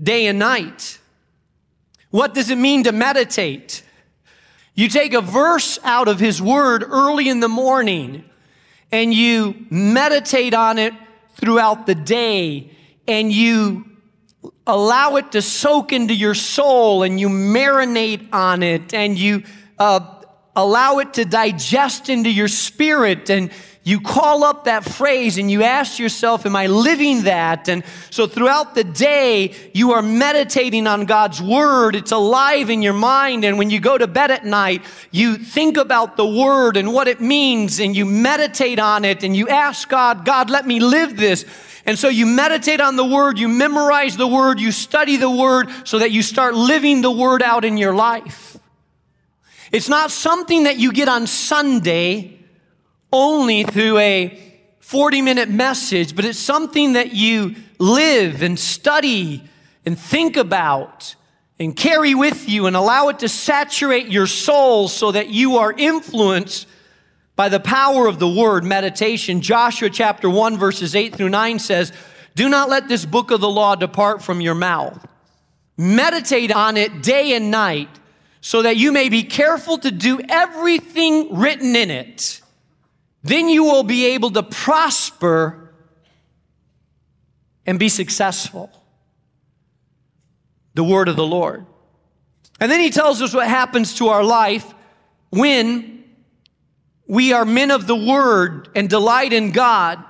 day 0.00 0.26
and 0.26 0.38
night. 0.38 0.97
What 2.10 2.34
does 2.34 2.50
it 2.50 2.58
mean 2.58 2.84
to 2.84 2.92
meditate? 2.92 3.82
You 4.74 4.88
take 4.88 5.12
a 5.12 5.20
verse 5.20 5.78
out 5.82 6.08
of 6.08 6.20
His 6.20 6.40
Word 6.40 6.84
early 6.86 7.28
in 7.28 7.40
the 7.40 7.48
morning 7.48 8.24
and 8.90 9.12
you 9.12 9.66
meditate 9.70 10.54
on 10.54 10.78
it 10.78 10.94
throughout 11.34 11.86
the 11.86 11.94
day 11.94 12.70
and 13.06 13.32
you 13.32 13.84
allow 14.66 15.16
it 15.16 15.32
to 15.32 15.42
soak 15.42 15.92
into 15.92 16.14
your 16.14 16.34
soul 16.34 17.02
and 17.02 17.18
you 17.18 17.28
marinate 17.28 18.32
on 18.32 18.62
it 18.62 18.94
and 18.94 19.18
you 19.18 19.42
uh, 19.78 20.00
allow 20.54 20.98
it 20.98 21.14
to 21.14 21.24
digest 21.24 22.08
into 22.08 22.30
your 22.30 22.48
spirit 22.48 23.30
and 23.30 23.50
you 23.88 24.00
call 24.00 24.44
up 24.44 24.64
that 24.64 24.84
phrase 24.84 25.38
and 25.38 25.50
you 25.50 25.62
ask 25.62 25.98
yourself, 25.98 26.44
Am 26.44 26.54
I 26.54 26.66
living 26.66 27.22
that? 27.22 27.70
And 27.70 27.82
so 28.10 28.26
throughout 28.26 28.74
the 28.74 28.84
day, 28.84 29.54
you 29.72 29.92
are 29.92 30.02
meditating 30.02 30.86
on 30.86 31.06
God's 31.06 31.40
word. 31.40 31.96
It's 31.96 32.12
alive 32.12 32.68
in 32.68 32.82
your 32.82 32.92
mind. 32.92 33.46
And 33.46 33.56
when 33.56 33.70
you 33.70 33.80
go 33.80 33.96
to 33.96 34.06
bed 34.06 34.30
at 34.30 34.44
night, 34.44 34.84
you 35.10 35.38
think 35.38 35.78
about 35.78 36.18
the 36.18 36.26
word 36.26 36.76
and 36.76 36.92
what 36.92 37.08
it 37.08 37.22
means 37.22 37.80
and 37.80 37.96
you 37.96 38.04
meditate 38.04 38.78
on 38.78 39.06
it 39.06 39.24
and 39.24 39.34
you 39.34 39.48
ask 39.48 39.88
God, 39.88 40.22
God, 40.22 40.50
let 40.50 40.66
me 40.66 40.80
live 40.80 41.16
this. 41.16 41.46
And 41.86 41.98
so 41.98 42.10
you 42.10 42.26
meditate 42.26 42.82
on 42.82 42.96
the 42.96 43.06
word, 43.06 43.38
you 43.38 43.48
memorize 43.48 44.18
the 44.18 44.28
word, 44.28 44.60
you 44.60 44.70
study 44.70 45.16
the 45.16 45.30
word 45.30 45.70
so 45.84 46.00
that 46.00 46.10
you 46.10 46.20
start 46.20 46.54
living 46.54 47.00
the 47.00 47.10
word 47.10 47.42
out 47.42 47.64
in 47.64 47.78
your 47.78 47.94
life. 47.94 48.58
It's 49.72 49.88
not 49.88 50.10
something 50.10 50.64
that 50.64 50.76
you 50.76 50.92
get 50.92 51.08
on 51.08 51.26
Sunday 51.26 52.37
only 53.12 53.64
through 53.64 53.98
a 53.98 54.38
40 54.80 55.22
minute 55.22 55.48
message, 55.48 56.16
but 56.16 56.24
it's 56.24 56.38
something 56.38 56.94
that 56.94 57.12
you 57.12 57.54
live 57.78 58.42
and 58.42 58.58
study 58.58 59.44
and 59.84 59.98
think 59.98 60.36
about 60.36 61.14
and 61.58 61.74
carry 61.74 62.14
with 62.14 62.48
you 62.48 62.66
and 62.66 62.76
allow 62.76 63.08
it 63.08 63.18
to 63.18 63.28
saturate 63.28 64.08
your 64.08 64.26
soul 64.26 64.88
so 64.88 65.12
that 65.12 65.28
you 65.28 65.56
are 65.56 65.72
influenced 65.72 66.66
by 67.36 67.48
the 67.48 67.60
power 67.60 68.06
of 68.06 68.18
the 68.18 68.28
word 68.28 68.64
meditation. 68.64 69.40
Joshua 69.40 69.90
chapter 69.90 70.28
1 70.30 70.58
verses 70.58 70.94
8 70.94 71.14
through 71.14 71.28
9 71.28 71.58
says, 71.58 71.92
Do 72.34 72.48
not 72.48 72.68
let 72.68 72.88
this 72.88 73.04
book 73.04 73.30
of 73.30 73.40
the 73.40 73.48
law 73.48 73.74
depart 73.74 74.22
from 74.22 74.40
your 74.40 74.54
mouth. 74.54 75.06
Meditate 75.76 76.50
on 76.50 76.76
it 76.76 77.02
day 77.02 77.34
and 77.34 77.50
night 77.50 77.88
so 78.40 78.62
that 78.62 78.76
you 78.76 78.92
may 78.92 79.08
be 79.08 79.22
careful 79.22 79.78
to 79.78 79.90
do 79.90 80.20
everything 80.28 81.36
written 81.36 81.76
in 81.76 81.90
it. 81.90 82.40
Then 83.22 83.48
you 83.48 83.64
will 83.64 83.82
be 83.82 84.06
able 84.06 84.30
to 84.30 84.42
prosper 84.42 85.72
and 87.66 87.78
be 87.78 87.88
successful. 87.88 88.70
The 90.74 90.84
word 90.84 91.08
of 91.08 91.16
the 91.16 91.26
Lord. 91.26 91.66
And 92.60 92.70
then 92.70 92.80
he 92.80 92.90
tells 92.90 93.20
us 93.20 93.34
what 93.34 93.48
happens 93.48 93.94
to 93.96 94.08
our 94.08 94.24
life 94.24 94.72
when 95.30 96.04
we 97.06 97.32
are 97.32 97.44
men 97.44 97.70
of 97.70 97.86
the 97.86 97.96
word 97.96 98.68
and 98.74 98.88
delight 98.88 99.32
in 99.32 99.50
God. 99.50 100.02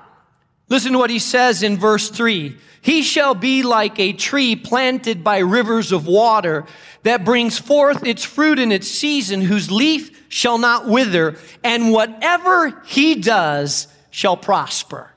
Listen 0.69 0.93
to 0.93 0.99
what 0.99 1.11
he 1.11 1.19
says 1.19 1.63
in 1.63 1.77
verse 1.79 2.11
3. 2.11 2.57
He 2.81 3.03
shall 3.03 3.35
be 3.35 3.63
like 3.63 3.99
a 3.99 4.13
tree 4.13 4.55
planted 4.57 5.25
by 5.25 5.39
rivers 5.39 5.93
of 5.93 6.07
water 6.07 6.67
that 7.03 7.25
brings 7.25 7.59
forth 7.59 8.05
its 8.05 8.25
fruit 8.25 8.59
in 8.59 8.73
its 8.73 8.89
season, 8.89 9.43
whose 9.43 9.71
leaf 9.71 10.18
shall 10.29 10.59
not 10.59 10.87
wither, 10.87 11.37
and 11.65 11.93
whatever 11.93 12.83
he 12.85 13.15
does 13.15 13.89
shall 14.11 14.37
prosper. 14.37 15.13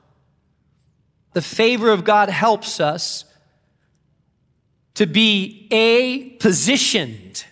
The 1.32 1.42
favor 1.42 1.90
of 1.90 2.04
God 2.04 2.28
helps 2.28 2.80
us 2.80 3.24
to 4.94 5.06
be 5.06 5.68
a 5.70 6.30
positioned 6.36 7.44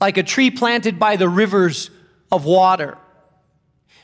like 0.00 0.18
a 0.18 0.22
tree 0.22 0.50
planted 0.50 0.98
by 0.98 1.16
the 1.16 1.28
rivers 1.28 1.90
of 2.30 2.44
water. 2.44 2.98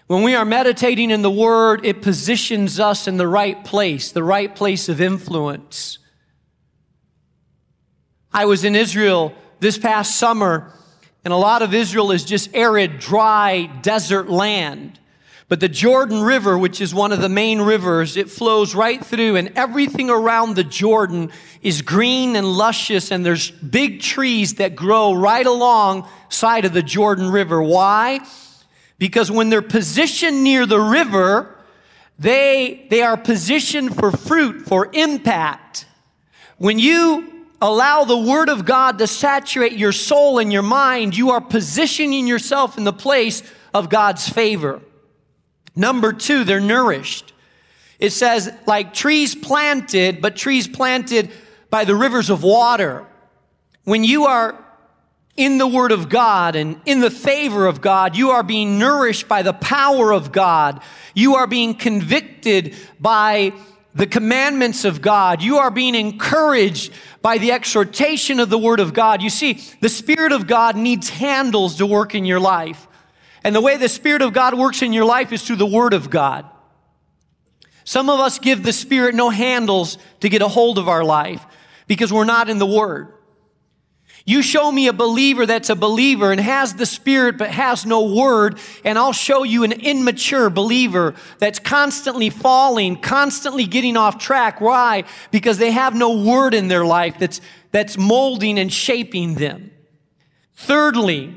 When 0.06 0.22
we 0.22 0.34
are 0.34 0.44
meditating 0.44 1.11
in 1.11 1.22
the 1.22 1.30
Word, 1.30 1.84
it 1.84 2.02
positions 2.02 2.78
us 2.78 3.08
in 3.08 3.16
the 3.16 3.28
right 3.28 3.64
place, 3.64 4.12
the 4.12 4.22
right 4.22 4.54
place 4.54 4.88
of 4.88 5.00
influence. 5.00 5.99
I 8.32 8.44
was 8.46 8.64
in 8.64 8.75
Israel 8.75 9.34
this 9.61 9.78
past 9.78 10.18
summer, 10.18 10.72
and 11.24 11.32
a 11.32 11.36
lot 11.36 11.62
of 11.62 11.74
Israel 11.74 12.10
is 12.12 12.24
just 12.24 12.54
arid, 12.54 12.98
dry, 12.98 13.66
desert 13.82 14.28
land. 14.28 14.98
But 15.48 15.60
the 15.60 15.68
Jordan 15.68 16.22
River, 16.22 16.56
which 16.56 16.80
is 16.80 16.94
one 16.94 17.12
of 17.12 17.20
the 17.20 17.28
main 17.28 17.60
rivers, 17.60 18.16
it 18.16 18.30
flows 18.30 18.74
right 18.74 19.04
through, 19.04 19.36
and 19.36 19.52
everything 19.54 20.08
around 20.08 20.56
the 20.56 20.64
Jordan 20.64 21.30
is 21.62 21.82
green 21.82 22.36
and 22.36 22.46
luscious, 22.46 23.10
and 23.10 23.24
there's 23.24 23.50
big 23.50 24.00
trees 24.00 24.54
that 24.54 24.74
grow 24.74 25.12
right 25.12 25.46
alongside 25.46 26.64
of 26.64 26.72
the 26.72 26.82
Jordan 26.82 27.30
River. 27.30 27.62
Why? 27.62 28.20
because 29.02 29.32
when 29.32 29.50
they're 29.50 29.62
positioned 29.62 30.44
near 30.44 30.64
the 30.64 30.78
river, 30.78 31.58
they, 32.20 32.86
they 32.88 33.02
are 33.02 33.16
positioned 33.16 33.96
for 33.96 34.12
fruit, 34.12 34.64
for 34.64 34.88
impact. 34.92 35.86
When 36.56 36.78
you 36.78 37.31
allow 37.62 38.04
the 38.04 38.19
Word 38.19 38.49
of 38.49 38.64
God 38.64 38.99
to 38.99 39.07
saturate 39.07 39.73
your 39.73 39.92
soul 39.92 40.38
and 40.40 40.52
your 40.52 40.62
mind, 40.62 41.16
you 41.16 41.31
are 41.31 41.40
positioning 41.40 42.26
yourself 42.26 42.76
in 42.76 42.85
the 42.85 42.92
place 42.92 43.42
of 43.73 43.88
God's 43.88 44.28
favor. 44.28 44.83
Number 45.76 46.12
two, 46.12 46.45
they're 46.45 46.61
nourished. 46.61 47.33
It 48.00 48.11
says, 48.11 48.52
like 48.66 48.92
trees 48.92 49.37
planted, 49.37 50.21
but 50.21 50.35
trees 50.35 50.66
planted 50.66 51.31
by 51.71 51.85
the 51.85 51.95
rivers 51.95 52.28
of 52.28 52.42
water. 52.42 53.07
When 53.85 54.02
you 54.02 54.25
are 54.25 54.59
in 55.37 55.59
the 55.59 55.66
Word 55.66 55.92
of 55.92 56.09
God 56.09 56.57
and 56.57 56.81
in 56.85 57.00
the 57.00 57.11
favor 57.11 57.66
of 57.66 57.81
God. 57.81 58.16
You 58.16 58.31
are 58.31 58.42
being 58.42 58.78
nourished 58.78 59.28
by 59.28 59.42
the 59.42 59.54
power 59.54 60.12
of 60.12 60.31
God. 60.31 60.83
You 61.14 61.37
are 61.37 61.47
being 61.47 61.75
convicted 61.75 62.76
by 63.00 63.54
the 63.94 64.06
commandments 64.06 64.84
of 64.84 65.02
God. 65.02 65.42
You 65.42 65.58
are 65.58 65.70
being 65.70 65.94
encouraged 65.94 66.92
by 67.20 67.38
the 67.38 67.52
exhortation 67.52 68.40
of 68.40 68.49
the 68.49 68.58
Word 68.58 68.80
of 68.80 68.94
God. 68.94 69.22
You 69.22 69.30
see, 69.30 69.62
the 69.80 69.88
Spirit 69.88 70.32
of 70.32 70.46
God 70.46 70.76
needs 70.76 71.08
handles 71.08 71.76
to 71.76 71.87
work 71.87 72.14
in 72.14 72.25
your 72.25 72.40
life. 72.40 72.87
And 73.44 73.54
the 73.54 73.61
way 73.61 73.76
the 73.76 73.88
Spirit 73.88 74.22
of 74.22 74.32
God 74.32 74.56
works 74.56 74.82
in 74.82 74.92
your 74.92 75.04
life 75.04 75.32
is 75.32 75.42
through 75.42 75.56
the 75.56 75.66
Word 75.66 75.94
of 75.94 76.11
God. 76.11 76.46
Some 77.84 78.08
of 78.08 78.20
us 78.20 78.38
give 78.38 78.62
the 78.62 78.72
Spirit 78.72 79.14
no 79.14 79.30
handles 79.30 79.99
to 80.20 80.28
get 80.28 80.42
a 80.42 80.49
hold 80.49 80.78
of 80.78 80.88
our 80.88 81.04
life 81.04 81.44
because 81.87 82.12
we're 82.12 82.25
not 82.25 82.49
in 82.49 82.58
the 82.58 82.66
Word. 82.66 83.12
You 84.24 84.42
show 84.42 84.70
me 84.70 84.86
a 84.86 84.92
believer 84.92 85.46
that's 85.46 85.68
a 85.68 85.74
believer 85.74 86.30
and 86.30 86.40
has 86.40 86.74
the 86.74 86.86
Spirit 86.86 87.38
but 87.38 87.50
has 87.50 87.84
no 87.84 88.14
word, 88.14 88.58
and 88.84 88.96
I'll 88.96 89.12
show 89.12 89.42
you 89.42 89.64
an 89.64 89.72
immature 89.72 90.48
believer 90.48 91.14
that's 91.38 91.58
constantly 91.58 92.30
falling, 92.30 92.96
constantly 92.96 93.66
getting 93.66 93.96
off 93.96 94.18
track. 94.18 94.60
Why? 94.60 95.04
Because 95.32 95.58
they 95.58 95.72
have 95.72 95.94
no 95.94 96.22
word 96.22 96.54
in 96.54 96.68
their 96.68 96.84
life 96.84 97.18
that's, 97.18 97.40
that's 97.72 97.98
molding 97.98 98.58
and 98.58 98.72
shaping 98.72 99.34
them. 99.34 99.72
Thirdly, 100.54 101.34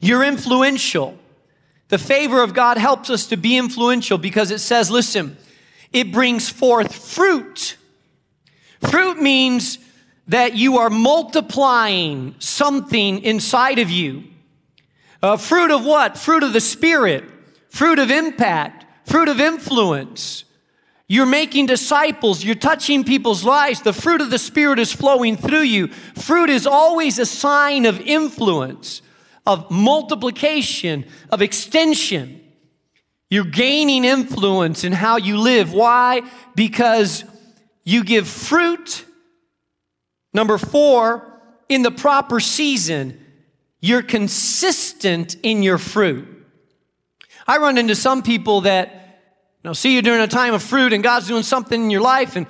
you're 0.00 0.24
influential. 0.24 1.16
The 1.88 1.98
favor 1.98 2.42
of 2.42 2.54
God 2.54 2.78
helps 2.78 3.10
us 3.10 3.26
to 3.28 3.36
be 3.36 3.56
influential 3.56 4.18
because 4.18 4.50
it 4.50 4.58
says, 4.58 4.90
listen, 4.90 5.36
it 5.92 6.10
brings 6.12 6.48
forth 6.48 6.94
fruit. 6.94 7.76
Fruit 8.80 9.20
means 9.20 9.78
that 10.30 10.54
you 10.54 10.78
are 10.78 10.90
multiplying 10.90 12.36
something 12.38 13.20
inside 13.24 13.80
of 13.80 13.90
you. 13.90 14.22
Uh, 15.20 15.36
fruit 15.36 15.72
of 15.72 15.84
what? 15.84 16.16
Fruit 16.16 16.44
of 16.44 16.52
the 16.52 16.60
Spirit, 16.60 17.24
fruit 17.68 17.98
of 17.98 18.12
impact, 18.12 18.86
fruit 19.08 19.28
of 19.28 19.40
influence. 19.40 20.44
You're 21.08 21.26
making 21.26 21.66
disciples. 21.66 22.44
You're 22.44 22.54
touching 22.54 23.02
people's 23.02 23.42
lives. 23.42 23.82
The 23.82 23.92
fruit 23.92 24.20
of 24.20 24.30
the 24.30 24.38
Spirit 24.38 24.78
is 24.78 24.92
flowing 24.92 25.36
through 25.36 25.62
you. 25.62 25.88
Fruit 25.88 26.48
is 26.48 26.64
always 26.64 27.18
a 27.18 27.26
sign 27.26 27.84
of 27.84 28.00
influence, 28.00 29.02
of 29.44 29.68
multiplication, 29.68 31.06
of 31.30 31.42
extension. 31.42 32.40
You're 33.30 33.42
gaining 33.44 34.04
influence 34.04 34.84
in 34.84 34.92
how 34.92 35.16
you 35.16 35.38
live. 35.38 35.72
Why? 35.72 36.22
Because 36.54 37.24
you 37.82 38.04
give 38.04 38.28
fruit 38.28 39.04
Number 40.32 40.58
four, 40.58 41.40
in 41.68 41.82
the 41.82 41.90
proper 41.90 42.40
season, 42.40 43.18
you're 43.80 44.02
consistent 44.02 45.36
in 45.42 45.62
your 45.62 45.78
fruit. 45.78 46.26
I 47.46 47.58
run 47.58 47.78
into 47.78 47.94
some 47.94 48.22
people 48.22 48.62
that 48.62 49.00
you 49.62 49.68
know, 49.68 49.72
see 49.72 49.94
you 49.94 50.02
during 50.02 50.20
a 50.20 50.28
time 50.28 50.54
of 50.54 50.62
fruit 50.62 50.92
and 50.92 51.02
God's 51.02 51.28
doing 51.28 51.42
something 51.42 51.82
in 51.82 51.90
your 51.90 52.00
life 52.00 52.36
and 52.36 52.46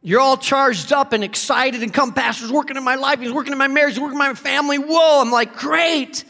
you're 0.00 0.20
all 0.20 0.36
charged 0.36 0.92
up 0.92 1.12
and 1.12 1.22
excited 1.22 1.82
and 1.82 1.92
come, 1.92 2.14
Pastor's 2.14 2.52
working 2.52 2.76
in 2.76 2.84
my 2.84 2.94
life, 2.94 3.20
he's 3.20 3.32
working 3.32 3.52
in 3.52 3.58
my 3.58 3.68
marriage, 3.68 3.94
he's 3.94 4.00
working 4.00 4.14
in 4.14 4.18
my 4.18 4.34
family. 4.34 4.78
Whoa, 4.78 5.20
I'm 5.20 5.30
like, 5.30 5.56
great. 5.56 6.24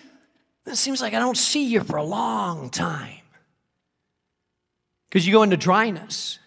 It 0.66 0.76
seems 0.76 1.00
like 1.00 1.14
I 1.14 1.18
don't 1.18 1.36
see 1.36 1.66
you 1.66 1.82
for 1.82 1.96
a 1.96 2.04
long 2.04 2.70
time 2.70 3.20
because 5.08 5.26
you 5.26 5.32
go 5.32 5.42
into 5.42 5.56
dryness. 5.56 6.38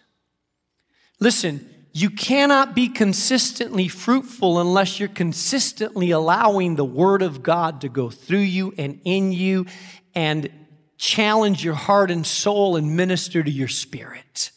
Listen, 1.18 1.68
you 1.92 2.08
cannot 2.08 2.74
be 2.74 2.88
consistently 2.88 3.86
fruitful 3.86 4.58
unless 4.58 4.98
you're 4.98 5.10
consistently 5.10 6.10
allowing 6.10 6.76
the 6.76 6.84
Word 6.84 7.20
of 7.20 7.42
God 7.42 7.82
to 7.82 7.88
go 7.88 8.08
through 8.08 8.38
you 8.38 8.72
and 8.78 9.00
in 9.04 9.32
you 9.32 9.66
and 10.14 10.48
challenge 10.96 11.62
your 11.62 11.74
heart 11.74 12.10
and 12.10 12.26
soul 12.26 12.76
and 12.76 12.96
minister 12.96 13.42
to 13.42 13.50
your 13.50 13.68
spirit. 13.68 14.52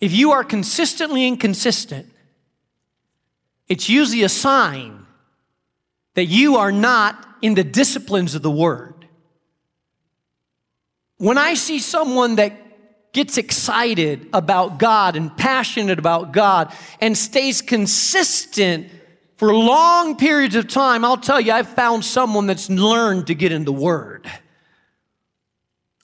If 0.00 0.12
you 0.12 0.30
are 0.32 0.44
consistently 0.44 1.26
inconsistent, 1.26 2.12
it's 3.66 3.88
usually 3.88 4.22
a 4.22 4.28
sign 4.28 5.04
that 6.14 6.26
you 6.26 6.56
are 6.58 6.70
not 6.70 7.26
in 7.42 7.54
the 7.54 7.64
disciplines 7.64 8.36
of 8.36 8.42
the 8.42 8.50
Word. 8.50 9.08
When 11.16 11.38
I 11.38 11.54
see 11.54 11.80
someone 11.80 12.36
that 12.36 12.65
gets 13.16 13.38
excited 13.38 14.28
about 14.34 14.78
God 14.78 15.16
and 15.16 15.34
passionate 15.34 15.98
about 15.98 16.32
God 16.32 16.70
and 17.00 17.16
stays 17.16 17.62
consistent 17.62 18.90
for 19.38 19.54
long 19.54 20.16
periods 20.16 20.54
of 20.54 20.68
time, 20.68 21.02
I'll 21.02 21.16
tell 21.16 21.40
you, 21.40 21.52
I've 21.52 21.66
found 21.68 22.04
someone 22.04 22.46
that's 22.46 22.68
learned 22.68 23.28
to 23.28 23.34
get 23.34 23.52
in 23.52 23.64
the 23.64 23.72
Word. 23.72 24.30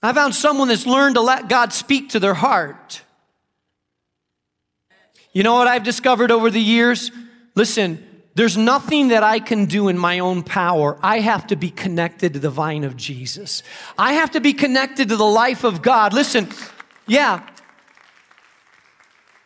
I 0.01 0.11
found 0.11 0.33
someone 0.33 0.69
that's 0.69 0.87
learned 0.87 1.13
to 1.13 1.21
let 1.21 1.47
God 1.49 1.71
speak 1.71 2.09
to 2.09 2.19
their 2.19 2.33
heart. 2.33 3.03
You 5.33 5.43
know 5.43 5.53
what 5.53 5.67
I've 5.67 5.83
discovered 5.83 6.31
over 6.31 6.49
the 6.49 6.59
years? 6.59 7.11
Listen, 7.53 8.03
there's 8.33 8.57
nothing 8.57 9.09
that 9.09 9.21
I 9.21 9.39
can 9.39 9.65
do 9.65 9.87
in 9.87 9.99
my 9.99 10.17
own 10.17 10.41
power. 10.41 10.97
I 11.03 11.19
have 11.19 11.45
to 11.47 11.55
be 11.55 11.69
connected 11.69 12.33
to 12.33 12.39
the 12.39 12.49
vine 12.49 12.83
of 12.83 12.97
Jesus. 12.97 13.61
I 13.99 14.13
have 14.13 14.31
to 14.31 14.39
be 14.39 14.53
connected 14.53 15.09
to 15.09 15.15
the 15.15 15.23
life 15.23 15.63
of 15.63 15.83
God. 15.83 16.11
Listen, 16.11 16.49
yeah, 17.07 17.45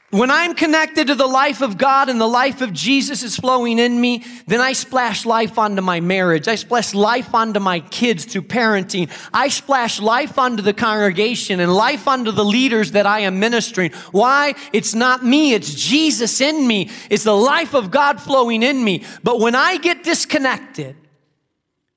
when 0.09 0.31
I'm 0.31 0.55
connected 0.55 1.07
to 1.07 1.15
the 1.15 1.27
life 1.27 1.61
of 1.61 1.77
God 1.77 2.07
and 2.07 2.19
the 2.19 2.27
life 2.27 2.61
of 2.61 2.71
Jesus 2.71 3.23
is 3.23 3.35
flowing 3.35 3.77
in 3.77 3.99
me, 3.99 4.23
then 4.45 4.61
I 4.61 4.71
splash 4.71 5.25
life 5.25 5.59
onto 5.59 5.81
my 5.81 5.99
marriage. 5.99 6.47
I 6.47 6.55
splash 6.55 6.93
life 6.93 7.35
onto 7.35 7.59
my 7.59 7.81
kids 7.81 8.23
through 8.23 8.43
parenting. 8.43 9.11
I 9.33 9.49
splash 9.49 9.99
life 9.99 10.39
onto 10.39 10.63
the 10.63 10.73
congregation 10.73 11.59
and 11.59 11.73
life 11.73 12.07
onto 12.07 12.31
the 12.31 12.45
leaders 12.45 12.91
that 12.91 13.05
I 13.05 13.19
am 13.19 13.41
ministering. 13.41 13.91
Why? 14.11 14.55
It's 14.71 14.95
not 14.95 15.25
me. 15.25 15.53
It's 15.53 15.73
Jesus 15.73 16.39
in 16.39 16.65
me. 16.65 16.89
It's 17.09 17.25
the 17.25 17.35
life 17.35 17.73
of 17.73 17.91
God 17.91 18.21
flowing 18.21 18.63
in 18.63 18.81
me. 18.81 19.03
But 19.23 19.41
when 19.41 19.55
I 19.55 19.75
get 19.75 20.05
disconnected, 20.05 20.95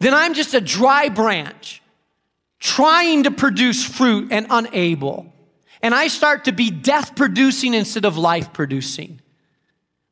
then 0.01 0.15
I'm 0.15 0.35
just 0.35 0.53
a 0.53 0.61
dry 0.61 1.11
branch 1.11 1.81
trying 2.59 3.23
to 3.23 3.31
produce 3.31 3.85
fruit 3.85 4.33
and 4.33 4.49
unable 4.51 5.33
and 5.83 5.95
I 5.95 6.09
start 6.09 6.45
to 6.45 6.53
be 6.53 6.71
death 6.71 7.17
producing 7.17 7.75
instead 7.75 8.05
of 8.05 8.17
life 8.17 8.53
producing. 8.53 9.21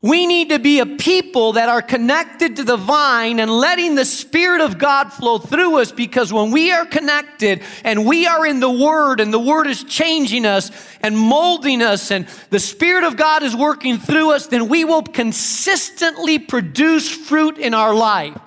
We 0.00 0.28
need 0.28 0.50
to 0.50 0.60
be 0.60 0.78
a 0.78 0.86
people 0.86 1.54
that 1.54 1.68
are 1.68 1.82
connected 1.82 2.54
to 2.56 2.64
the 2.64 2.76
vine 2.76 3.40
and 3.40 3.50
letting 3.50 3.96
the 3.96 4.04
Spirit 4.04 4.60
of 4.60 4.78
God 4.78 5.12
flow 5.12 5.38
through 5.38 5.78
us 5.78 5.90
because 5.90 6.32
when 6.32 6.52
we 6.52 6.70
are 6.70 6.86
connected 6.86 7.62
and 7.82 8.06
we 8.06 8.24
are 8.24 8.46
in 8.46 8.60
the 8.60 8.70
Word 8.70 9.18
and 9.18 9.34
the 9.34 9.40
Word 9.40 9.66
is 9.66 9.82
changing 9.82 10.46
us 10.46 10.70
and 11.00 11.18
molding 11.18 11.82
us 11.82 12.12
and 12.12 12.28
the 12.50 12.60
Spirit 12.60 13.02
of 13.02 13.16
God 13.16 13.42
is 13.42 13.56
working 13.56 13.98
through 13.98 14.30
us, 14.30 14.46
then 14.46 14.68
we 14.68 14.84
will 14.84 15.02
consistently 15.02 16.38
produce 16.38 17.08
fruit 17.08 17.58
in 17.58 17.74
our 17.74 17.92
life. 17.92 18.38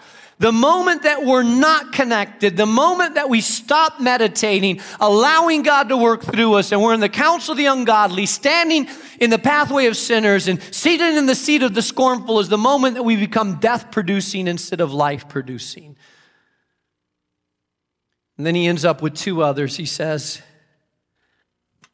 The 0.41 0.51
moment 0.51 1.03
that 1.03 1.24
we're 1.24 1.43
not 1.43 1.93
connected, 1.93 2.57
the 2.57 2.65
moment 2.65 3.13
that 3.13 3.29
we 3.29 3.41
stop 3.41 4.00
meditating, 4.00 4.81
allowing 5.00 5.62
God 5.62 5.89
to 5.89 5.98
work 5.98 6.24
through 6.24 6.55
us, 6.55 6.71
and 6.71 6.81
we're 6.81 6.95
in 6.95 7.00
the 7.00 7.10
counsel 7.10 7.51
of 7.51 7.60
the 7.60 7.67
ungodly, 7.67 8.25
standing 8.25 8.88
in 9.19 9.29
the 9.29 9.38
pathway 9.38 9.86
of 9.86 9.95
sinners, 9.95 10.48
and 10.48 10.60
seated 10.74 11.15
in 11.15 11.27
the 11.27 11.36
seat 11.36 11.62
of 11.62 11.75
the 11.75 11.83
scornful, 11.83 12.39
is 12.39 12.50
the 12.50 12.57
moment 12.57 12.95
that 12.95 13.03
we 13.03 13.17
become 13.17 13.60
death 13.60 13.91
producing 13.91 14.48
instead 14.48 14.81
of 14.81 14.91
life 14.91 15.29
producing. 15.29 15.95
And 18.36 18.43
then 18.43 18.56
he 18.56 18.65
ends 18.65 18.84
up 18.84 19.04
with 19.04 19.13
two 19.13 19.43
others. 19.43 19.77
He 19.77 19.86
says, 19.86 20.41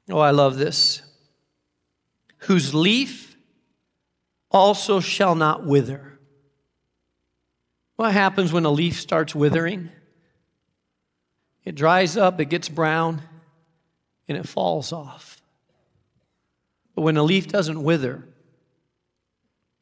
Oh, 0.10 0.20
I 0.20 0.32
love 0.32 0.58
this. 0.58 1.02
Whose 2.44 2.74
leaf 2.74 3.36
also 4.52 5.02
shall 5.02 5.36
not 5.36 5.66
wither. 5.66 6.17
What 7.98 8.14
happens 8.14 8.54
when 8.54 8.64
a 8.64 8.70
leaf 8.70 9.00
starts 9.02 9.36
withering? 9.36 9.90
It 11.66 11.76
dries 11.76 12.16
up, 12.16 12.40
it 12.40 12.46
gets 12.46 12.70
brown, 12.70 13.24
and 14.28 14.38
it 14.38 14.48
falls 14.48 14.94
off. 14.94 15.42
But 16.96 17.02
when 17.02 17.18
a 17.18 17.24
leaf 17.24 17.48
doesn't 17.48 17.84
wither, 17.84 18.24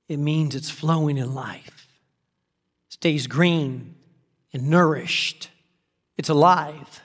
it 0.08 0.17
means 0.17 0.56
it's 0.56 0.69
flowing 0.69 1.17
in 1.17 1.36
life, 1.36 1.88
stays 2.89 3.28
green 3.28 3.95
and 4.54 4.69
nourished, 4.69 5.49
it's 6.17 6.30
alive. 6.30 7.01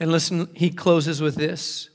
And 0.00 0.10
listen, 0.10 0.48
he 0.54 0.70
closes 0.70 1.22
with 1.22 1.36
this. 1.36 1.88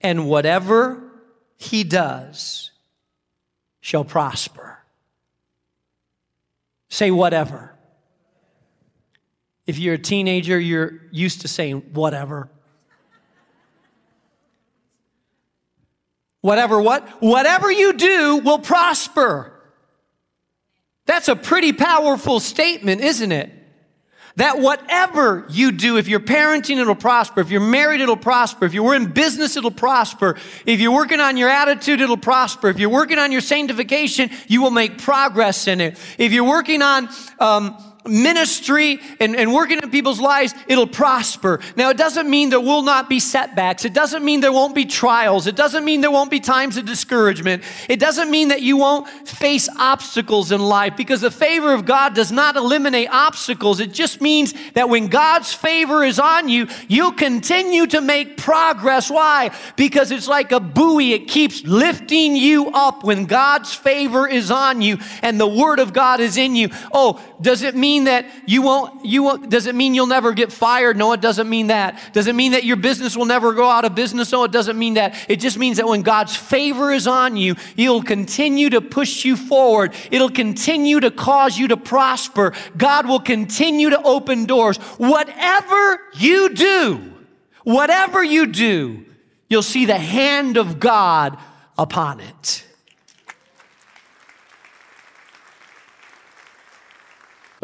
And 0.00 0.28
whatever 0.28 1.12
he 1.56 1.84
does 1.84 2.72
shall 3.80 4.04
prosper. 4.04 4.78
Say 6.88 7.10
whatever. 7.10 7.74
If 9.66 9.78
you're 9.78 9.94
a 9.94 9.98
teenager, 9.98 10.58
you're 10.58 11.00
used 11.10 11.40
to 11.40 11.48
saying 11.48 11.82
whatever. 11.92 12.48
Whatever 16.40 16.80
what? 16.80 17.08
Whatever 17.20 17.72
you 17.72 17.92
do 17.92 18.36
will 18.38 18.60
prosper. 18.60 19.52
That's 21.04 21.28
a 21.28 21.34
pretty 21.34 21.72
powerful 21.72 22.38
statement, 22.38 23.00
isn't 23.00 23.32
it? 23.32 23.55
That 24.36 24.58
whatever 24.58 25.46
you 25.48 25.72
do, 25.72 25.96
if 25.96 26.08
you're 26.08 26.20
parenting, 26.20 26.76
it'll 26.76 26.94
prosper. 26.94 27.40
If 27.40 27.50
you're 27.50 27.60
married, 27.60 28.02
it'll 28.02 28.18
prosper. 28.18 28.66
If 28.66 28.74
you're 28.74 28.94
in 28.94 29.06
business, 29.12 29.56
it'll 29.56 29.70
prosper. 29.70 30.36
If 30.66 30.78
you're 30.78 30.92
working 30.92 31.20
on 31.20 31.38
your 31.38 31.48
attitude, 31.48 32.02
it'll 32.02 32.18
prosper. 32.18 32.68
If 32.68 32.78
you're 32.78 32.90
working 32.90 33.18
on 33.18 33.32
your 33.32 33.40
sanctification, 33.40 34.30
you 34.46 34.60
will 34.60 34.70
make 34.70 34.98
progress 34.98 35.66
in 35.66 35.80
it. 35.80 35.98
If 36.18 36.32
you're 36.32 36.44
working 36.44 36.82
on, 36.82 37.08
um, 37.38 37.78
ministry 38.08 39.00
and, 39.20 39.36
and 39.36 39.52
working 39.52 39.78
in 39.82 39.90
people's 39.90 40.20
lives, 40.20 40.54
it'll 40.68 40.86
prosper. 40.86 41.60
Now, 41.76 41.90
it 41.90 41.96
doesn't 41.96 42.28
mean 42.28 42.50
there 42.50 42.60
will 42.60 42.82
not 42.82 43.08
be 43.08 43.20
setbacks. 43.20 43.84
It 43.84 43.94
doesn't 43.94 44.24
mean 44.24 44.40
there 44.40 44.52
won't 44.52 44.74
be 44.74 44.84
trials. 44.84 45.46
It 45.46 45.56
doesn't 45.56 45.84
mean 45.84 46.00
there 46.00 46.10
won't 46.10 46.30
be 46.30 46.40
times 46.40 46.76
of 46.76 46.84
discouragement. 46.84 47.62
It 47.88 48.00
doesn't 48.00 48.30
mean 48.30 48.48
that 48.48 48.62
you 48.62 48.76
won't 48.76 49.08
face 49.26 49.68
obstacles 49.78 50.52
in 50.52 50.60
life 50.60 50.96
because 50.96 51.20
the 51.20 51.30
favor 51.30 51.72
of 51.72 51.84
God 51.84 52.14
does 52.14 52.32
not 52.32 52.56
eliminate 52.56 53.08
obstacles. 53.10 53.80
It 53.80 53.92
just 53.92 54.20
means 54.20 54.54
that 54.74 54.88
when 54.88 55.08
God's 55.08 55.52
favor 55.52 56.04
is 56.04 56.18
on 56.18 56.48
you, 56.48 56.68
you'll 56.88 57.12
continue 57.12 57.86
to 57.86 58.00
make 58.00 58.36
progress. 58.36 59.10
Why? 59.10 59.50
Because 59.76 60.10
it's 60.10 60.28
like 60.28 60.52
a 60.52 60.60
buoy. 60.60 61.12
It 61.12 61.28
keeps 61.28 61.64
lifting 61.64 62.36
you 62.36 62.70
up 62.70 63.04
when 63.04 63.26
God's 63.26 63.74
favor 63.74 64.28
is 64.28 64.50
on 64.50 64.82
you 64.82 64.98
and 65.22 65.40
the 65.40 65.46
word 65.46 65.78
of 65.78 65.92
God 65.92 66.20
is 66.20 66.36
in 66.36 66.56
you. 66.56 66.68
Oh, 66.92 67.22
does 67.40 67.62
it 67.62 67.74
mean 67.74 67.95
that 68.04 68.26
you 68.46 68.62
won't, 68.62 69.04
you 69.04 69.22
won't, 69.22 69.50
does 69.50 69.66
it 69.66 69.74
mean 69.74 69.94
you'll 69.94 70.06
never 70.06 70.32
get 70.32 70.52
fired? 70.52 70.96
No, 70.96 71.12
it 71.12 71.20
doesn't 71.20 71.48
mean 71.48 71.68
that. 71.68 72.12
Does 72.12 72.26
it 72.26 72.34
mean 72.34 72.52
that 72.52 72.64
your 72.64 72.76
business 72.76 73.16
will 73.16 73.24
never 73.24 73.52
go 73.52 73.68
out 73.68 73.84
of 73.84 73.94
business? 73.94 74.32
No, 74.32 74.44
it 74.44 74.52
doesn't 74.52 74.78
mean 74.78 74.94
that. 74.94 75.16
It 75.28 75.40
just 75.40 75.58
means 75.58 75.78
that 75.78 75.86
when 75.86 76.02
God's 76.02 76.36
favor 76.36 76.92
is 76.92 77.06
on 77.06 77.36
you, 77.36 77.56
He'll 77.74 78.02
continue 78.02 78.70
to 78.70 78.80
push 78.80 79.24
you 79.24 79.36
forward. 79.36 79.94
It'll 80.10 80.30
continue 80.30 81.00
to 81.00 81.10
cause 81.10 81.58
you 81.58 81.68
to 81.68 81.76
prosper. 81.76 82.52
God 82.76 83.06
will 83.06 83.20
continue 83.20 83.90
to 83.90 84.02
open 84.02 84.44
doors. 84.44 84.76
Whatever 84.98 86.00
you 86.14 86.54
do, 86.54 87.12
whatever 87.64 88.22
you 88.22 88.46
do, 88.46 89.04
you'll 89.48 89.62
see 89.62 89.86
the 89.86 89.98
hand 89.98 90.56
of 90.56 90.78
God 90.78 91.38
upon 91.78 92.20
it. 92.20 92.64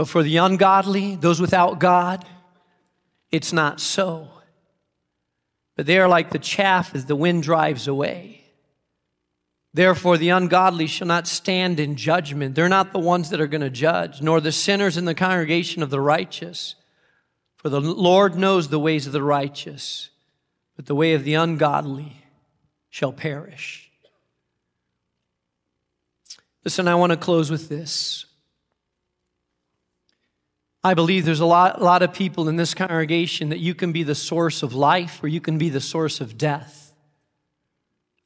But 0.02 0.08
for 0.08 0.24
the 0.24 0.38
ungodly, 0.38 1.14
those 1.14 1.40
without 1.40 1.78
God, 1.78 2.24
it's 3.30 3.52
not 3.52 3.78
so. 3.78 4.26
but 5.76 5.86
they 5.86 5.96
are 5.96 6.08
like 6.08 6.30
the 6.30 6.40
chaff 6.40 6.92
as 6.96 7.06
the 7.06 7.14
wind 7.14 7.44
drives 7.44 7.86
away. 7.86 8.42
Therefore, 9.72 10.18
the 10.18 10.30
ungodly 10.30 10.88
shall 10.88 11.06
not 11.06 11.28
stand 11.28 11.78
in 11.78 11.94
judgment. 11.94 12.56
They're 12.56 12.68
not 12.68 12.92
the 12.92 12.98
ones 12.98 13.30
that 13.30 13.40
are 13.40 13.46
going 13.46 13.60
to 13.60 13.70
judge, 13.70 14.20
nor 14.20 14.40
the 14.40 14.50
sinners 14.50 14.96
in 14.96 15.04
the 15.04 15.14
congregation 15.14 15.84
of 15.84 15.90
the 15.90 16.00
righteous. 16.00 16.74
For 17.54 17.68
the 17.68 17.80
Lord 17.80 18.34
knows 18.34 18.70
the 18.70 18.80
ways 18.80 19.06
of 19.06 19.12
the 19.12 19.22
righteous, 19.22 20.10
but 20.74 20.86
the 20.86 20.96
way 20.96 21.14
of 21.14 21.22
the 21.22 21.34
ungodly 21.34 22.24
shall 22.90 23.12
perish. 23.12 23.88
Listen, 26.64 26.88
I 26.88 26.96
want 26.96 27.10
to 27.12 27.16
close 27.16 27.52
with 27.52 27.68
this. 27.68 28.26
I 30.84 30.94
believe 30.94 31.24
there's 31.24 31.40
a 31.40 31.46
lot, 31.46 31.80
a 31.80 31.84
lot 31.84 32.02
of 32.02 32.12
people 32.12 32.48
in 32.48 32.56
this 32.56 32.74
congregation 32.74 33.50
that 33.50 33.60
you 33.60 33.74
can 33.74 33.92
be 33.92 34.02
the 34.02 34.16
source 34.16 34.62
of 34.62 34.74
life 34.74 35.22
or 35.22 35.28
you 35.28 35.40
can 35.40 35.56
be 35.56 35.68
the 35.68 35.80
source 35.80 36.20
of 36.20 36.36
death. 36.36 36.92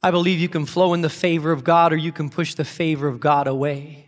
I 0.02 0.10
believe 0.10 0.40
you 0.40 0.48
can 0.48 0.64
flow 0.64 0.94
in 0.94 1.02
the 1.02 1.10
favor 1.10 1.52
of 1.52 1.64
God 1.64 1.92
or 1.92 1.96
you 1.96 2.12
can 2.12 2.30
push 2.30 2.54
the 2.54 2.64
favor 2.64 3.08
of 3.08 3.20
God 3.20 3.46
away. 3.46 4.05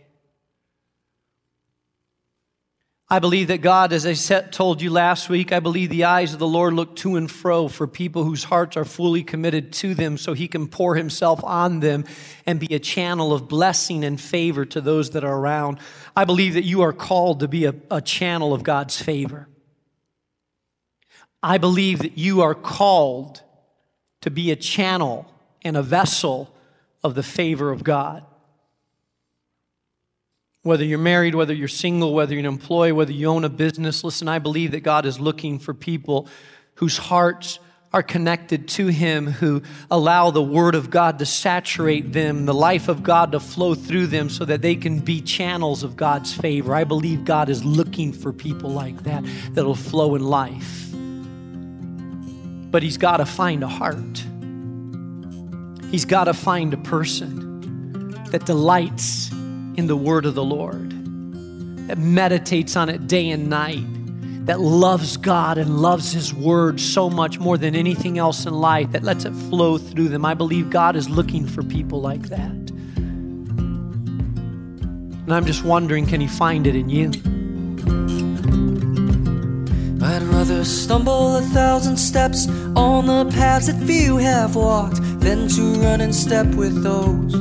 I 3.11 3.17
believe 3.17 3.47
that 3.47 3.61
God, 3.61 3.91
as 3.91 4.05
I 4.05 4.13
said, 4.13 4.53
told 4.53 4.83
you 4.83 4.91
last 4.91 5.29
week, 5.29 5.51
I 5.51 5.59
believe 5.59 5.89
the 5.89 6.03
eyes 6.03 6.33
of 6.33 6.39
the 6.39 6.47
Lord 6.47 6.75
look 6.75 6.95
to 6.97 7.15
and 7.15 7.29
fro 7.29 7.67
for 7.67 7.87
people 7.87 8.23
whose 8.23 8.43
hearts 8.43 8.77
are 8.77 8.85
fully 8.85 9.23
committed 9.23 9.73
to 9.73 9.95
them 9.95 10.15
so 10.15 10.33
he 10.33 10.47
can 10.47 10.67
pour 10.67 10.93
himself 10.93 11.43
on 11.43 11.79
them 11.79 12.05
and 12.45 12.59
be 12.59 12.75
a 12.75 12.79
channel 12.79 13.33
of 13.33 13.47
blessing 13.47 14.03
and 14.03 14.21
favor 14.21 14.63
to 14.63 14.79
those 14.79 15.09
that 15.11 15.23
are 15.23 15.35
around. 15.35 15.79
I 16.15 16.25
believe 16.25 16.53
that 16.53 16.65
you 16.65 16.81
are 16.81 16.93
called 16.93 17.39
to 17.39 17.47
be 17.47 17.65
a, 17.65 17.73
a 17.89 17.99
channel 17.99 18.53
of 18.53 18.61
God's 18.61 19.01
favor. 19.01 19.47
I 21.41 21.57
believe 21.57 21.99
that 21.99 22.15
you 22.15 22.41
are 22.41 22.53
called 22.53 23.41
to 24.21 24.29
be 24.29 24.51
a 24.51 24.55
channel 24.55 25.25
and 25.63 25.75
a 25.75 25.81
vessel 25.81 26.55
of 27.03 27.15
the 27.15 27.23
favor 27.23 27.71
of 27.71 27.83
God. 27.83 28.23
Whether 30.63 30.83
you're 30.83 30.99
married, 30.99 31.35
whether 31.35 31.53
you're 31.53 31.69
single, 31.69 32.13
whether 32.13 32.33
you're 32.33 32.39
an 32.39 32.45
employee, 32.45 32.91
whether 32.91 33.13
you 33.13 33.27
own 33.27 33.45
a 33.45 33.49
business, 33.49 34.03
listen, 34.03 34.27
I 34.27 34.39
believe 34.39 34.71
that 34.71 34.81
God 34.81 35.05
is 35.05 35.19
looking 35.19 35.57
for 35.57 35.73
people 35.73 36.27
whose 36.75 36.97
hearts 36.97 37.59
are 37.91 38.03
connected 38.03 38.67
to 38.67 38.87
Him, 38.87 39.25
who 39.25 39.63
allow 39.89 40.31
the 40.31 40.43
Word 40.43 40.75
of 40.75 40.89
God 40.89 41.19
to 41.19 41.25
saturate 41.25 42.11
them, 42.11 42.45
the 42.45 42.53
life 42.53 42.87
of 42.87 43.03
God 43.03 43.31
to 43.31 43.39
flow 43.39 43.73
through 43.73 44.07
them 44.07 44.29
so 44.29 44.45
that 44.45 44.61
they 44.61 44.75
can 44.75 44.99
be 44.99 45.21
channels 45.21 45.83
of 45.83 45.95
God's 45.95 46.33
favor. 46.33 46.75
I 46.75 46.83
believe 46.83 47.25
God 47.25 47.49
is 47.49 47.63
looking 47.63 48.13
for 48.13 48.31
people 48.31 48.69
like 48.69 49.03
that 49.03 49.23
that'll 49.53 49.75
flow 49.75 50.15
in 50.15 50.23
life. 50.23 50.89
But 52.69 52.83
He's 52.83 52.97
got 52.97 53.17
to 53.17 53.25
find 53.25 53.63
a 53.63 53.67
heart, 53.67 54.23
He's 55.89 56.05
got 56.05 56.25
to 56.25 56.33
find 56.33 56.73
a 56.73 56.77
person 56.77 58.11
that 58.31 58.45
delights 58.45 59.31
in 59.79 59.87
the 59.87 59.97
word 59.97 60.25
of 60.25 60.35
the 60.35 60.43
Lord, 60.43 60.91
that 61.87 61.97
meditates 61.97 62.75
on 62.75 62.89
it 62.89 63.07
day 63.07 63.29
and 63.29 63.49
night, 63.49 63.85
that 64.45 64.59
loves 64.59 65.17
God 65.17 65.57
and 65.57 65.79
loves 65.79 66.11
His 66.11 66.33
word 66.33 66.79
so 66.79 67.09
much 67.09 67.39
more 67.39 67.57
than 67.57 67.75
anything 67.75 68.19
else 68.19 68.45
in 68.45 68.53
life, 68.53 68.91
that 68.91 69.03
lets 69.03 69.25
it 69.25 69.33
flow 69.33 69.77
through 69.79 70.09
them. 70.09 70.25
I 70.25 70.35
believe 70.35 70.69
God 70.69 70.95
is 70.95 71.09
looking 71.09 71.47
for 71.47 71.63
people 71.63 72.01
like 72.01 72.23
that. 72.29 72.51
And 75.29 75.33
I'm 75.33 75.45
just 75.45 75.63
wondering 75.63 76.05
can 76.05 76.21
He 76.21 76.27
find 76.27 76.67
it 76.67 76.75
in 76.75 76.89
you? 76.89 77.11
I'd 80.01 80.23
rather 80.23 80.63
stumble 80.65 81.37
a 81.37 81.41
thousand 81.41 81.97
steps 81.97 82.47
on 82.75 83.05
the 83.05 83.25
paths 83.31 83.67
that 83.67 83.81
few 83.85 84.17
have 84.17 84.55
walked 84.55 84.97
than 85.19 85.47
to 85.49 85.61
run 85.81 86.01
in 86.01 86.11
step 86.13 86.47
with 86.47 86.83
those 86.83 87.33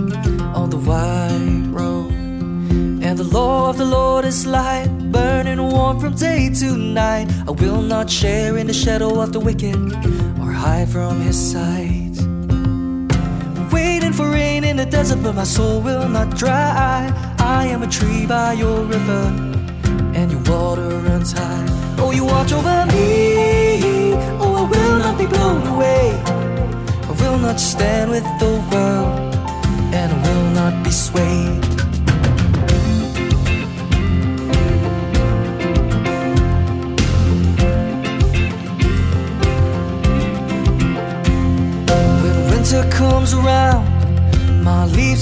on 0.55 0.70
the 0.70 0.77
wide 0.77 1.66
road. 1.68 2.17
And 3.08 3.16
the 3.16 3.24
law 3.24 3.70
of 3.70 3.78
the 3.78 3.86
Lord 3.86 4.26
is 4.26 4.44
light, 4.44 4.90
burning 5.10 5.62
warm 5.62 5.98
from 5.98 6.14
day 6.14 6.50
to 6.60 6.76
night. 6.76 7.26
I 7.48 7.52
will 7.52 7.80
not 7.80 8.10
share 8.10 8.58
in 8.58 8.66
the 8.66 8.74
shadow 8.74 9.22
of 9.22 9.32
the 9.32 9.40
wicked 9.40 9.76
or 10.38 10.52
hide 10.52 10.90
from 10.90 11.18
his 11.22 11.38
sight. 11.52 12.16
Waiting 13.72 14.12
for 14.12 14.28
rain 14.28 14.62
in 14.62 14.76
the 14.76 14.84
desert, 14.84 15.22
but 15.22 15.34
my 15.36 15.44
soul 15.44 15.80
will 15.80 16.06
not 16.06 16.36
dry. 16.36 17.10
I 17.38 17.64
am 17.68 17.82
a 17.82 17.86
tree 17.86 18.26
by 18.26 18.52
your 18.52 18.84
river, 18.84 19.22
and 20.14 20.30
your 20.30 20.42
water 20.42 20.90
runs 21.08 21.32
high. 21.32 21.66
Oh, 21.96 22.10
you 22.10 22.26
watch 22.26 22.52
over 22.52 22.84
me. 22.92 24.12
Oh, 24.38 24.54
I 24.60 24.68
will 24.68 24.98
not 24.98 25.16
be 25.16 25.24
blown 25.24 25.66
away. 25.66 26.12
I 27.08 27.12
will 27.22 27.38
not 27.38 27.58
stand 27.58 28.10
with 28.10 28.26
the 28.38 28.52
world, 28.70 28.88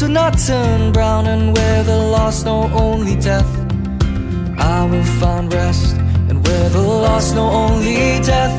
leaves 0.02 0.12
not 0.12 0.38
turn 0.38 0.92
brown, 0.92 1.26
and 1.26 1.56
where 1.56 1.82
the 1.82 1.96
lost 1.96 2.44
know 2.44 2.70
only 2.74 3.16
death, 3.16 3.48
I 4.58 4.86
will 4.90 5.04
find 5.20 5.52
rest. 5.52 5.96
And 6.28 6.46
where 6.46 6.68
the 6.68 6.80
lost 6.80 7.34
know 7.34 7.48
only 7.48 8.20
death, 8.22 8.54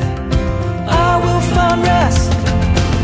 I 0.88 1.18
will 1.24 1.40
find 1.54 1.82
rest. 1.82 2.30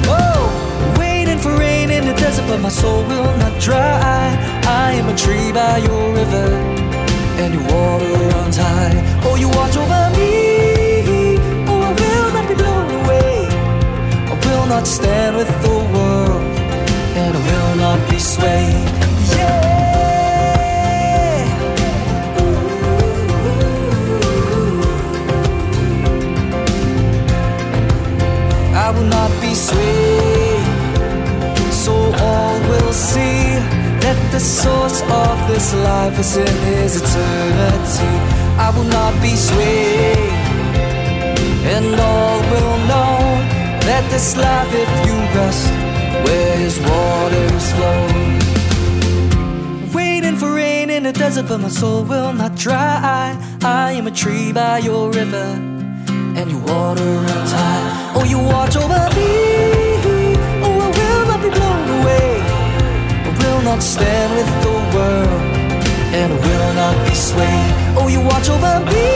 Oh, 0.07 0.97
waiting 0.99 1.39
for 1.39 1.57
rain 1.57 1.91
in 1.91 2.07
the 2.07 2.15
desert, 2.15 2.47
but 2.49 2.61
my 2.61 2.71
soul 2.71 3.03
will 3.05 3.37
not 3.39 3.61
dry. 3.61 4.37
I 4.67 4.93
am 4.93 5.09
a 5.09 5.17
tree 5.17 5.53
by 5.53 5.79
your 5.79 6.15
river, 6.15 6.49
and 7.43 7.55
your 7.55 7.65
water 7.73 8.13
runs 8.33 8.57
high. 8.57 8.97
Oh, 9.25 9.37
you 9.37 9.49
watch 9.49 9.77
over 9.77 10.11
me. 10.19 11.39
Oh, 11.69 11.81
I 11.89 11.93
will 12.01 12.33
not 12.37 12.49
be 12.49 12.55
blown 12.55 12.89
away. 13.01 13.47
I 14.33 14.35
will 14.45 14.67
not 14.67 14.87
stand 14.87 15.37
with 15.37 15.51
the 15.63 15.77
world, 15.93 16.24
not 17.97 18.11
be 18.11 18.19
swayed. 18.19 18.89
Yeah. 19.37 19.61
I 28.75 28.91
will 28.95 29.09
not 29.19 29.31
be 29.41 29.55
swayed, 29.55 30.65
so 31.73 31.95
all 32.29 32.59
will 32.71 32.93
see 32.93 33.39
that 34.03 34.19
the 34.33 34.41
source 34.41 35.01
of 35.03 35.37
this 35.49 35.75
life 35.75 36.19
is 36.19 36.37
in 36.37 36.57
His 36.73 36.97
eternity. 37.03 38.15
I 38.67 38.71
will 38.75 38.91
not 39.01 39.15
be 39.23 39.35
swayed, 39.37 40.19
and 41.75 42.01
all 42.01 42.41
will 42.53 42.77
know 42.91 43.19
that 43.87 44.05
this 44.11 44.37
life, 44.37 44.73
if 44.73 45.04
desert, 51.35 51.49
but 51.49 51.59
my 51.59 51.69
soul 51.69 52.05
will 52.05 52.33
not 52.33 52.55
dry. 52.55 53.37
I 53.63 53.93
am 53.93 54.07
a 54.07 54.11
tree 54.11 54.53
by 54.53 54.79
your 54.79 55.11
river, 55.11 55.47
and 56.39 56.51
your 56.51 56.61
water 56.61 57.11
runs 57.27 57.53
high. 57.53 58.13
Oh, 58.17 58.25
you 58.25 58.39
watch 58.39 58.77
over 58.77 59.05
me. 59.17 59.33
Oh, 60.65 60.79
I 60.87 60.91
will 60.99 61.25
not 61.31 61.41
be 61.43 61.51
blown 61.57 61.87
away. 61.99 62.31
I 63.29 63.31
will 63.41 63.63
not 63.63 63.83
stand 63.83 64.31
with 64.39 64.51
the 64.65 64.77
world, 64.95 65.43
and 66.19 66.33
I 66.33 66.39
will 66.47 66.73
not 66.83 66.97
be 67.09 67.15
swayed. 67.15 67.73
Oh, 67.99 68.09
you 68.15 68.21
watch 68.21 68.49
over 68.55 68.77
me. 68.93 69.09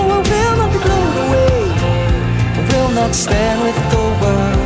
Oh, 0.00 0.10
I 0.16 0.20
will 0.30 0.56
not 0.60 0.70
be 0.74 0.80
blown 0.86 1.14
away. 1.24 1.56
I 2.58 2.62
will 2.70 2.90
not 3.00 3.14
stand 3.14 3.58
with 3.66 3.78
the 3.94 4.04
world, 4.22 4.60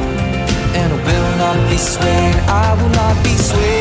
and 0.80 0.88
I 0.92 0.98
will 1.08 1.32
not 1.44 1.58
be 1.70 1.78
swayed. 1.78 2.36
I 2.64 2.68
will 2.78 2.92
not 3.02 3.16
be 3.24 3.34
swayed. 3.36 3.77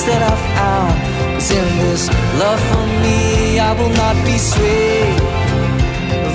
Peace 0.00 0.06
that 0.06 0.22
I 0.22 0.36
found 0.56 0.96
is 1.36 1.50
in 1.50 1.78
this 1.78 2.08
love 2.38 2.60
for 2.70 2.86
me. 3.02 3.58
I 3.58 3.72
will 3.78 3.90
not 3.90 4.16
be 4.24 4.38
swayed. 4.38 5.18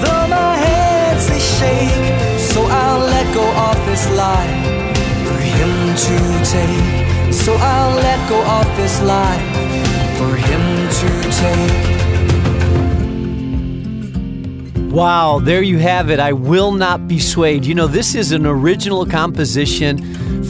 Though 0.02 0.28
my 0.28 0.56
hands 0.56 1.28
they 1.28 1.40
shake, 1.40 2.40
so 2.40 2.62
I'll 2.64 3.00
let 3.00 3.34
go 3.34 3.46
of 3.70 3.78
this 3.86 4.10
life 4.12 4.66
for 5.26 5.40
Him 5.58 5.96
to 6.06 6.18
take. 6.56 7.34
So 7.34 7.54
I'll 7.56 7.96
let 7.96 8.30
go 8.30 8.40
of 8.60 8.66
this 8.78 9.02
life 9.02 9.42
for 10.18 10.36
Him 10.36 10.64
to 11.00 11.10
take. 11.42 11.96
Wow, 14.92 15.40
there 15.40 15.62
you 15.62 15.78
have 15.80 16.10
it. 16.10 16.20
I 16.20 16.34
will 16.34 16.72
not 16.72 17.08
be 17.08 17.20
swayed. 17.20 17.66
You 17.66 17.76
know, 17.76 17.88
this 17.88 18.16
is 18.16 18.32
an 18.32 18.46
original 18.46 19.06
composition 19.06 19.98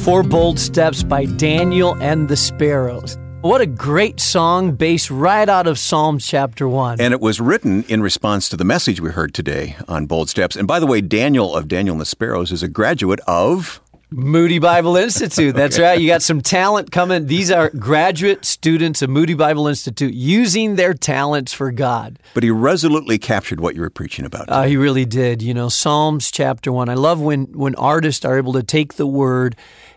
for 0.06 0.22
Bold 0.22 0.60
Steps 0.60 1.02
by 1.02 1.26
Daniel 1.26 1.96
and 2.00 2.30
the 2.30 2.38
Sparrows. 2.38 3.18
What 3.41 3.60
a 3.60 3.65
great 3.65 4.20
song 4.20 4.76
based 4.76 5.10
right 5.10 5.50
out 5.50 5.65
of 5.65 5.80
Psalm 5.80 6.20
chapter 6.20 6.70
1. 6.70 7.02
And 7.02 7.12
it 7.12 7.20
was 7.20 7.41
written 7.41 7.84
in 7.86 8.04
response 8.04 8.48
to 8.50 8.56
the 8.56 8.63
message 8.63 9.02
we 9.02 9.10
heard 9.10 9.34
today 9.34 9.76
on 9.88 10.06
Bold 10.06 10.30
Steps. 10.30 10.56
And 10.56 10.68
by 10.68 10.80
the 10.80 10.86
way, 10.86 11.02
Daniel 11.02 11.56
of 11.56 11.68
Daniel 11.68 11.96
and 11.96 12.02
the 12.02 12.06
Sparrows 12.06 12.52
is 12.52 12.62
a 12.62 12.68
graduate 12.68 13.20
of 13.22 13.82
Moody 14.12 14.60
Bible 14.60 14.96
Institute. 14.96 15.56
That's 15.58 15.78
okay. 15.78 15.84
right. 15.84 16.00
You 16.00 16.08
got 16.08 16.22
some 16.22 16.41
talent 16.41 16.91
coming. 16.91 17.26
These 17.26 17.50
are 17.50 17.72
graduate 17.72 18.46
students 18.46 19.02
of 19.02 19.10
Moody 19.10 19.34
Bible 19.34 19.68
Institute 19.68 20.13
using 20.13 20.76
their 20.76 20.94
talents 20.94 21.52
for 21.52 21.72
God. 21.72 22.20
But 22.36 22.44
he 22.44 22.52
resolutely 22.52 23.18
captured 23.18 23.60
what 23.60 23.74
you 23.74 23.82
were 23.82 23.89
preaching 23.89 24.24
about. 24.24 24.50
Uh, 24.50 24.63
he 24.63 24.78
really 24.78 25.06
did. 25.06 25.41
You 25.41 25.56
know, 25.56 25.70
Psalms 25.70 26.30
chapter 26.30 26.72
1. 26.72 26.89
I 26.89 26.94
love 26.94 27.20
when, 27.20 27.46
when 27.54 27.74
artists 27.76 28.24
are 28.24 28.38
able 28.38 28.54
to 28.54 28.62
take 28.62 28.94
the 28.94 29.08
word 29.08 29.56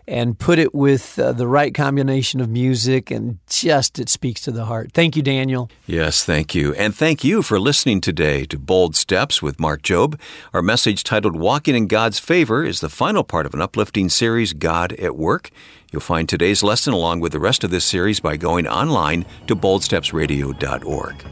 and 0.09 0.39
put 0.39 0.57
it 0.57 0.73
with 0.73 1.19
uh, 1.19 1.31
the 1.31 1.47
right 1.47 1.73
combination 1.73 2.41
of 2.41 2.49
music 2.49 3.11
and 3.11 3.37
just 3.47 3.99
it 3.99 4.09
speaks 4.09 4.41
to 4.41 4.51
the 4.51 4.65
heart. 4.65 4.91
Thank 4.91 5.15
you, 5.15 5.21
Daniel. 5.21 5.69
Yes, 5.85 6.25
thank 6.25 6.55
you. 6.55 6.73
And 6.73 6.95
thank 6.95 7.23
you 7.23 7.43
for 7.43 7.59
listening 7.59 8.01
today 8.01 8.45
to 8.45 8.57
Bold 8.57 8.95
Steps 8.95 9.43
with 9.43 9.59
Mark 9.59 9.83
Jobe. 9.83 10.19
Our 10.51 10.63
message 10.63 11.03
titled 11.03 11.35
Walking 11.35 11.75
in 11.75 11.85
God's 11.85 12.17
Favor 12.17 12.63
is 12.63 12.79
the 12.79 12.89
final 12.89 13.23
part 13.23 13.45
of 13.45 13.53
an 13.53 13.61
uplifting 13.61 14.09
series, 14.09 14.53
God 14.53 14.93
at 14.93 15.15
Work. 15.15 15.51
You'll 15.91 16.01
find 16.01 16.27
today's 16.27 16.63
lesson 16.63 16.91
along 16.91 17.19
with 17.19 17.31
the 17.31 17.39
rest 17.39 17.63
of 17.63 17.69
this 17.69 17.85
series 17.85 18.19
by 18.19 18.35
going 18.35 18.67
online 18.67 19.25
to 19.45 19.55
boldstepsradio.org. 19.55 21.23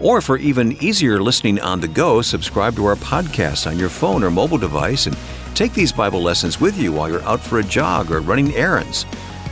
Or 0.00 0.20
for 0.20 0.36
even 0.38 0.72
easier 0.82 1.20
listening 1.20 1.60
on 1.60 1.80
the 1.80 1.88
go, 1.88 2.22
subscribe 2.22 2.76
to 2.76 2.86
our 2.86 2.96
podcast 2.96 3.66
on 3.66 3.78
your 3.78 3.88
phone 3.88 4.22
or 4.22 4.30
mobile 4.30 4.56
device 4.56 5.06
and 5.06 5.16
take 5.54 5.72
these 5.72 5.92
Bible 5.92 6.22
lessons 6.22 6.60
with 6.60 6.78
you 6.78 6.92
while 6.92 7.08
you're 7.08 7.22
out 7.22 7.40
for 7.40 7.58
a 7.58 7.64
jog 7.64 8.10
or 8.10 8.20
running 8.20 8.54
errands. 8.54 9.04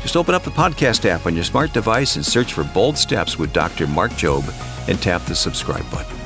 Just 0.03 0.17
open 0.17 0.35
up 0.35 0.43
the 0.43 0.51
podcast 0.51 1.05
app 1.05 1.27
on 1.27 1.35
your 1.35 1.45
smart 1.45 1.73
device 1.73 2.17
and 2.17 2.25
search 2.25 2.53
for 2.53 2.65
Bold 2.65 2.97
Steps 2.97 3.39
with 3.39 3.53
Dr. 3.53 3.87
Mark 3.87 4.13
Jobe 4.13 4.49
and 4.89 5.01
tap 5.01 5.23
the 5.25 5.35
subscribe 5.35 5.89
button. 5.91 6.17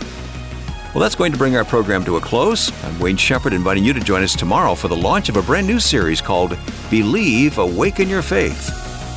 Well, 0.94 1.00
that's 1.00 1.14
going 1.14 1.32
to 1.32 1.38
bring 1.38 1.56
our 1.56 1.64
program 1.64 2.04
to 2.04 2.16
a 2.16 2.20
close. 2.20 2.70
I'm 2.84 2.98
Wayne 2.98 3.16
Shepherd 3.16 3.54
inviting 3.54 3.82
you 3.82 3.94
to 3.94 4.00
join 4.00 4.22
us 4.22 4.36
tomorrow 4.36 4.74
for 4.74 4.88
the 4.88 4.96
launch 4.96 5.30
of 5.30 5.38
a 5.38 5.42
brand 5.42 5.66
new 5.66 5.80
series 5.80 6.20
called 6.20 6.56
Believe, 6.90 7.56
Awaken 7.56 8.10
Your 8.10 8.20
Faith. 8.20 8.70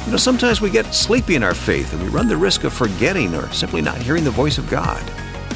You 0.06 0.12
know, 0.12 0.18
sometimes 0.18 0.62
we 0.62 0.70
get 0.70 0.94
sleepy 0.94 1.36
in 1.36 1.44
our 1.44 1.54
faith 1.54 1.92
and 1.92 2.02
we 2.02 2.10
run 2.10 2.30
the 2.30 2.38
risk 2.38 2.64
of 2.64 2.72
forgetting 2.72 3.36
or 3.36 3.52
simply 3.52 3.82
not 3.82 3.98
hearing 3.98 4.24
the 4.24 4.32
voice 4.32 4.58
of 4.58 4.70
God. 4.70 5.04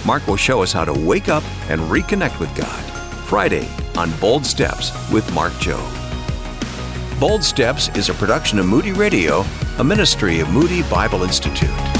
Mark 0.05 0.27
will 0.27 0.35
show 0.35 0.61
us 0.61 0.73
how 0.73 0.83
to 0.83 0.93
wake 0.93 1.29
up 1.29 1.43
and 1.69 1.79
reconnect 1.81 2.39
with 2.39 2.53
God. 2.55 2.88
Friday 3.29 3.69
on 3.95 4.09
Bold 4.19 4.43
Steps 4.43 4.91
with 5.11 5.31
Mark 5.35 5.53
Jobe. 5.61 7.19
Bold 7.19 7.43
Steps 7.43 7.87
is 7.89 8.09
a 8.09 8.13
production 8.15 8.57
of 8.57 8.65
Moody 8.65 8.91
Radio, 8.91 9.45
a 9.77 9.83
ministry 9.83 10.39
of 10.39 10.49
Moody 10.49 10.81
Bible 10.89 11.21
Institute. 11.21 11.98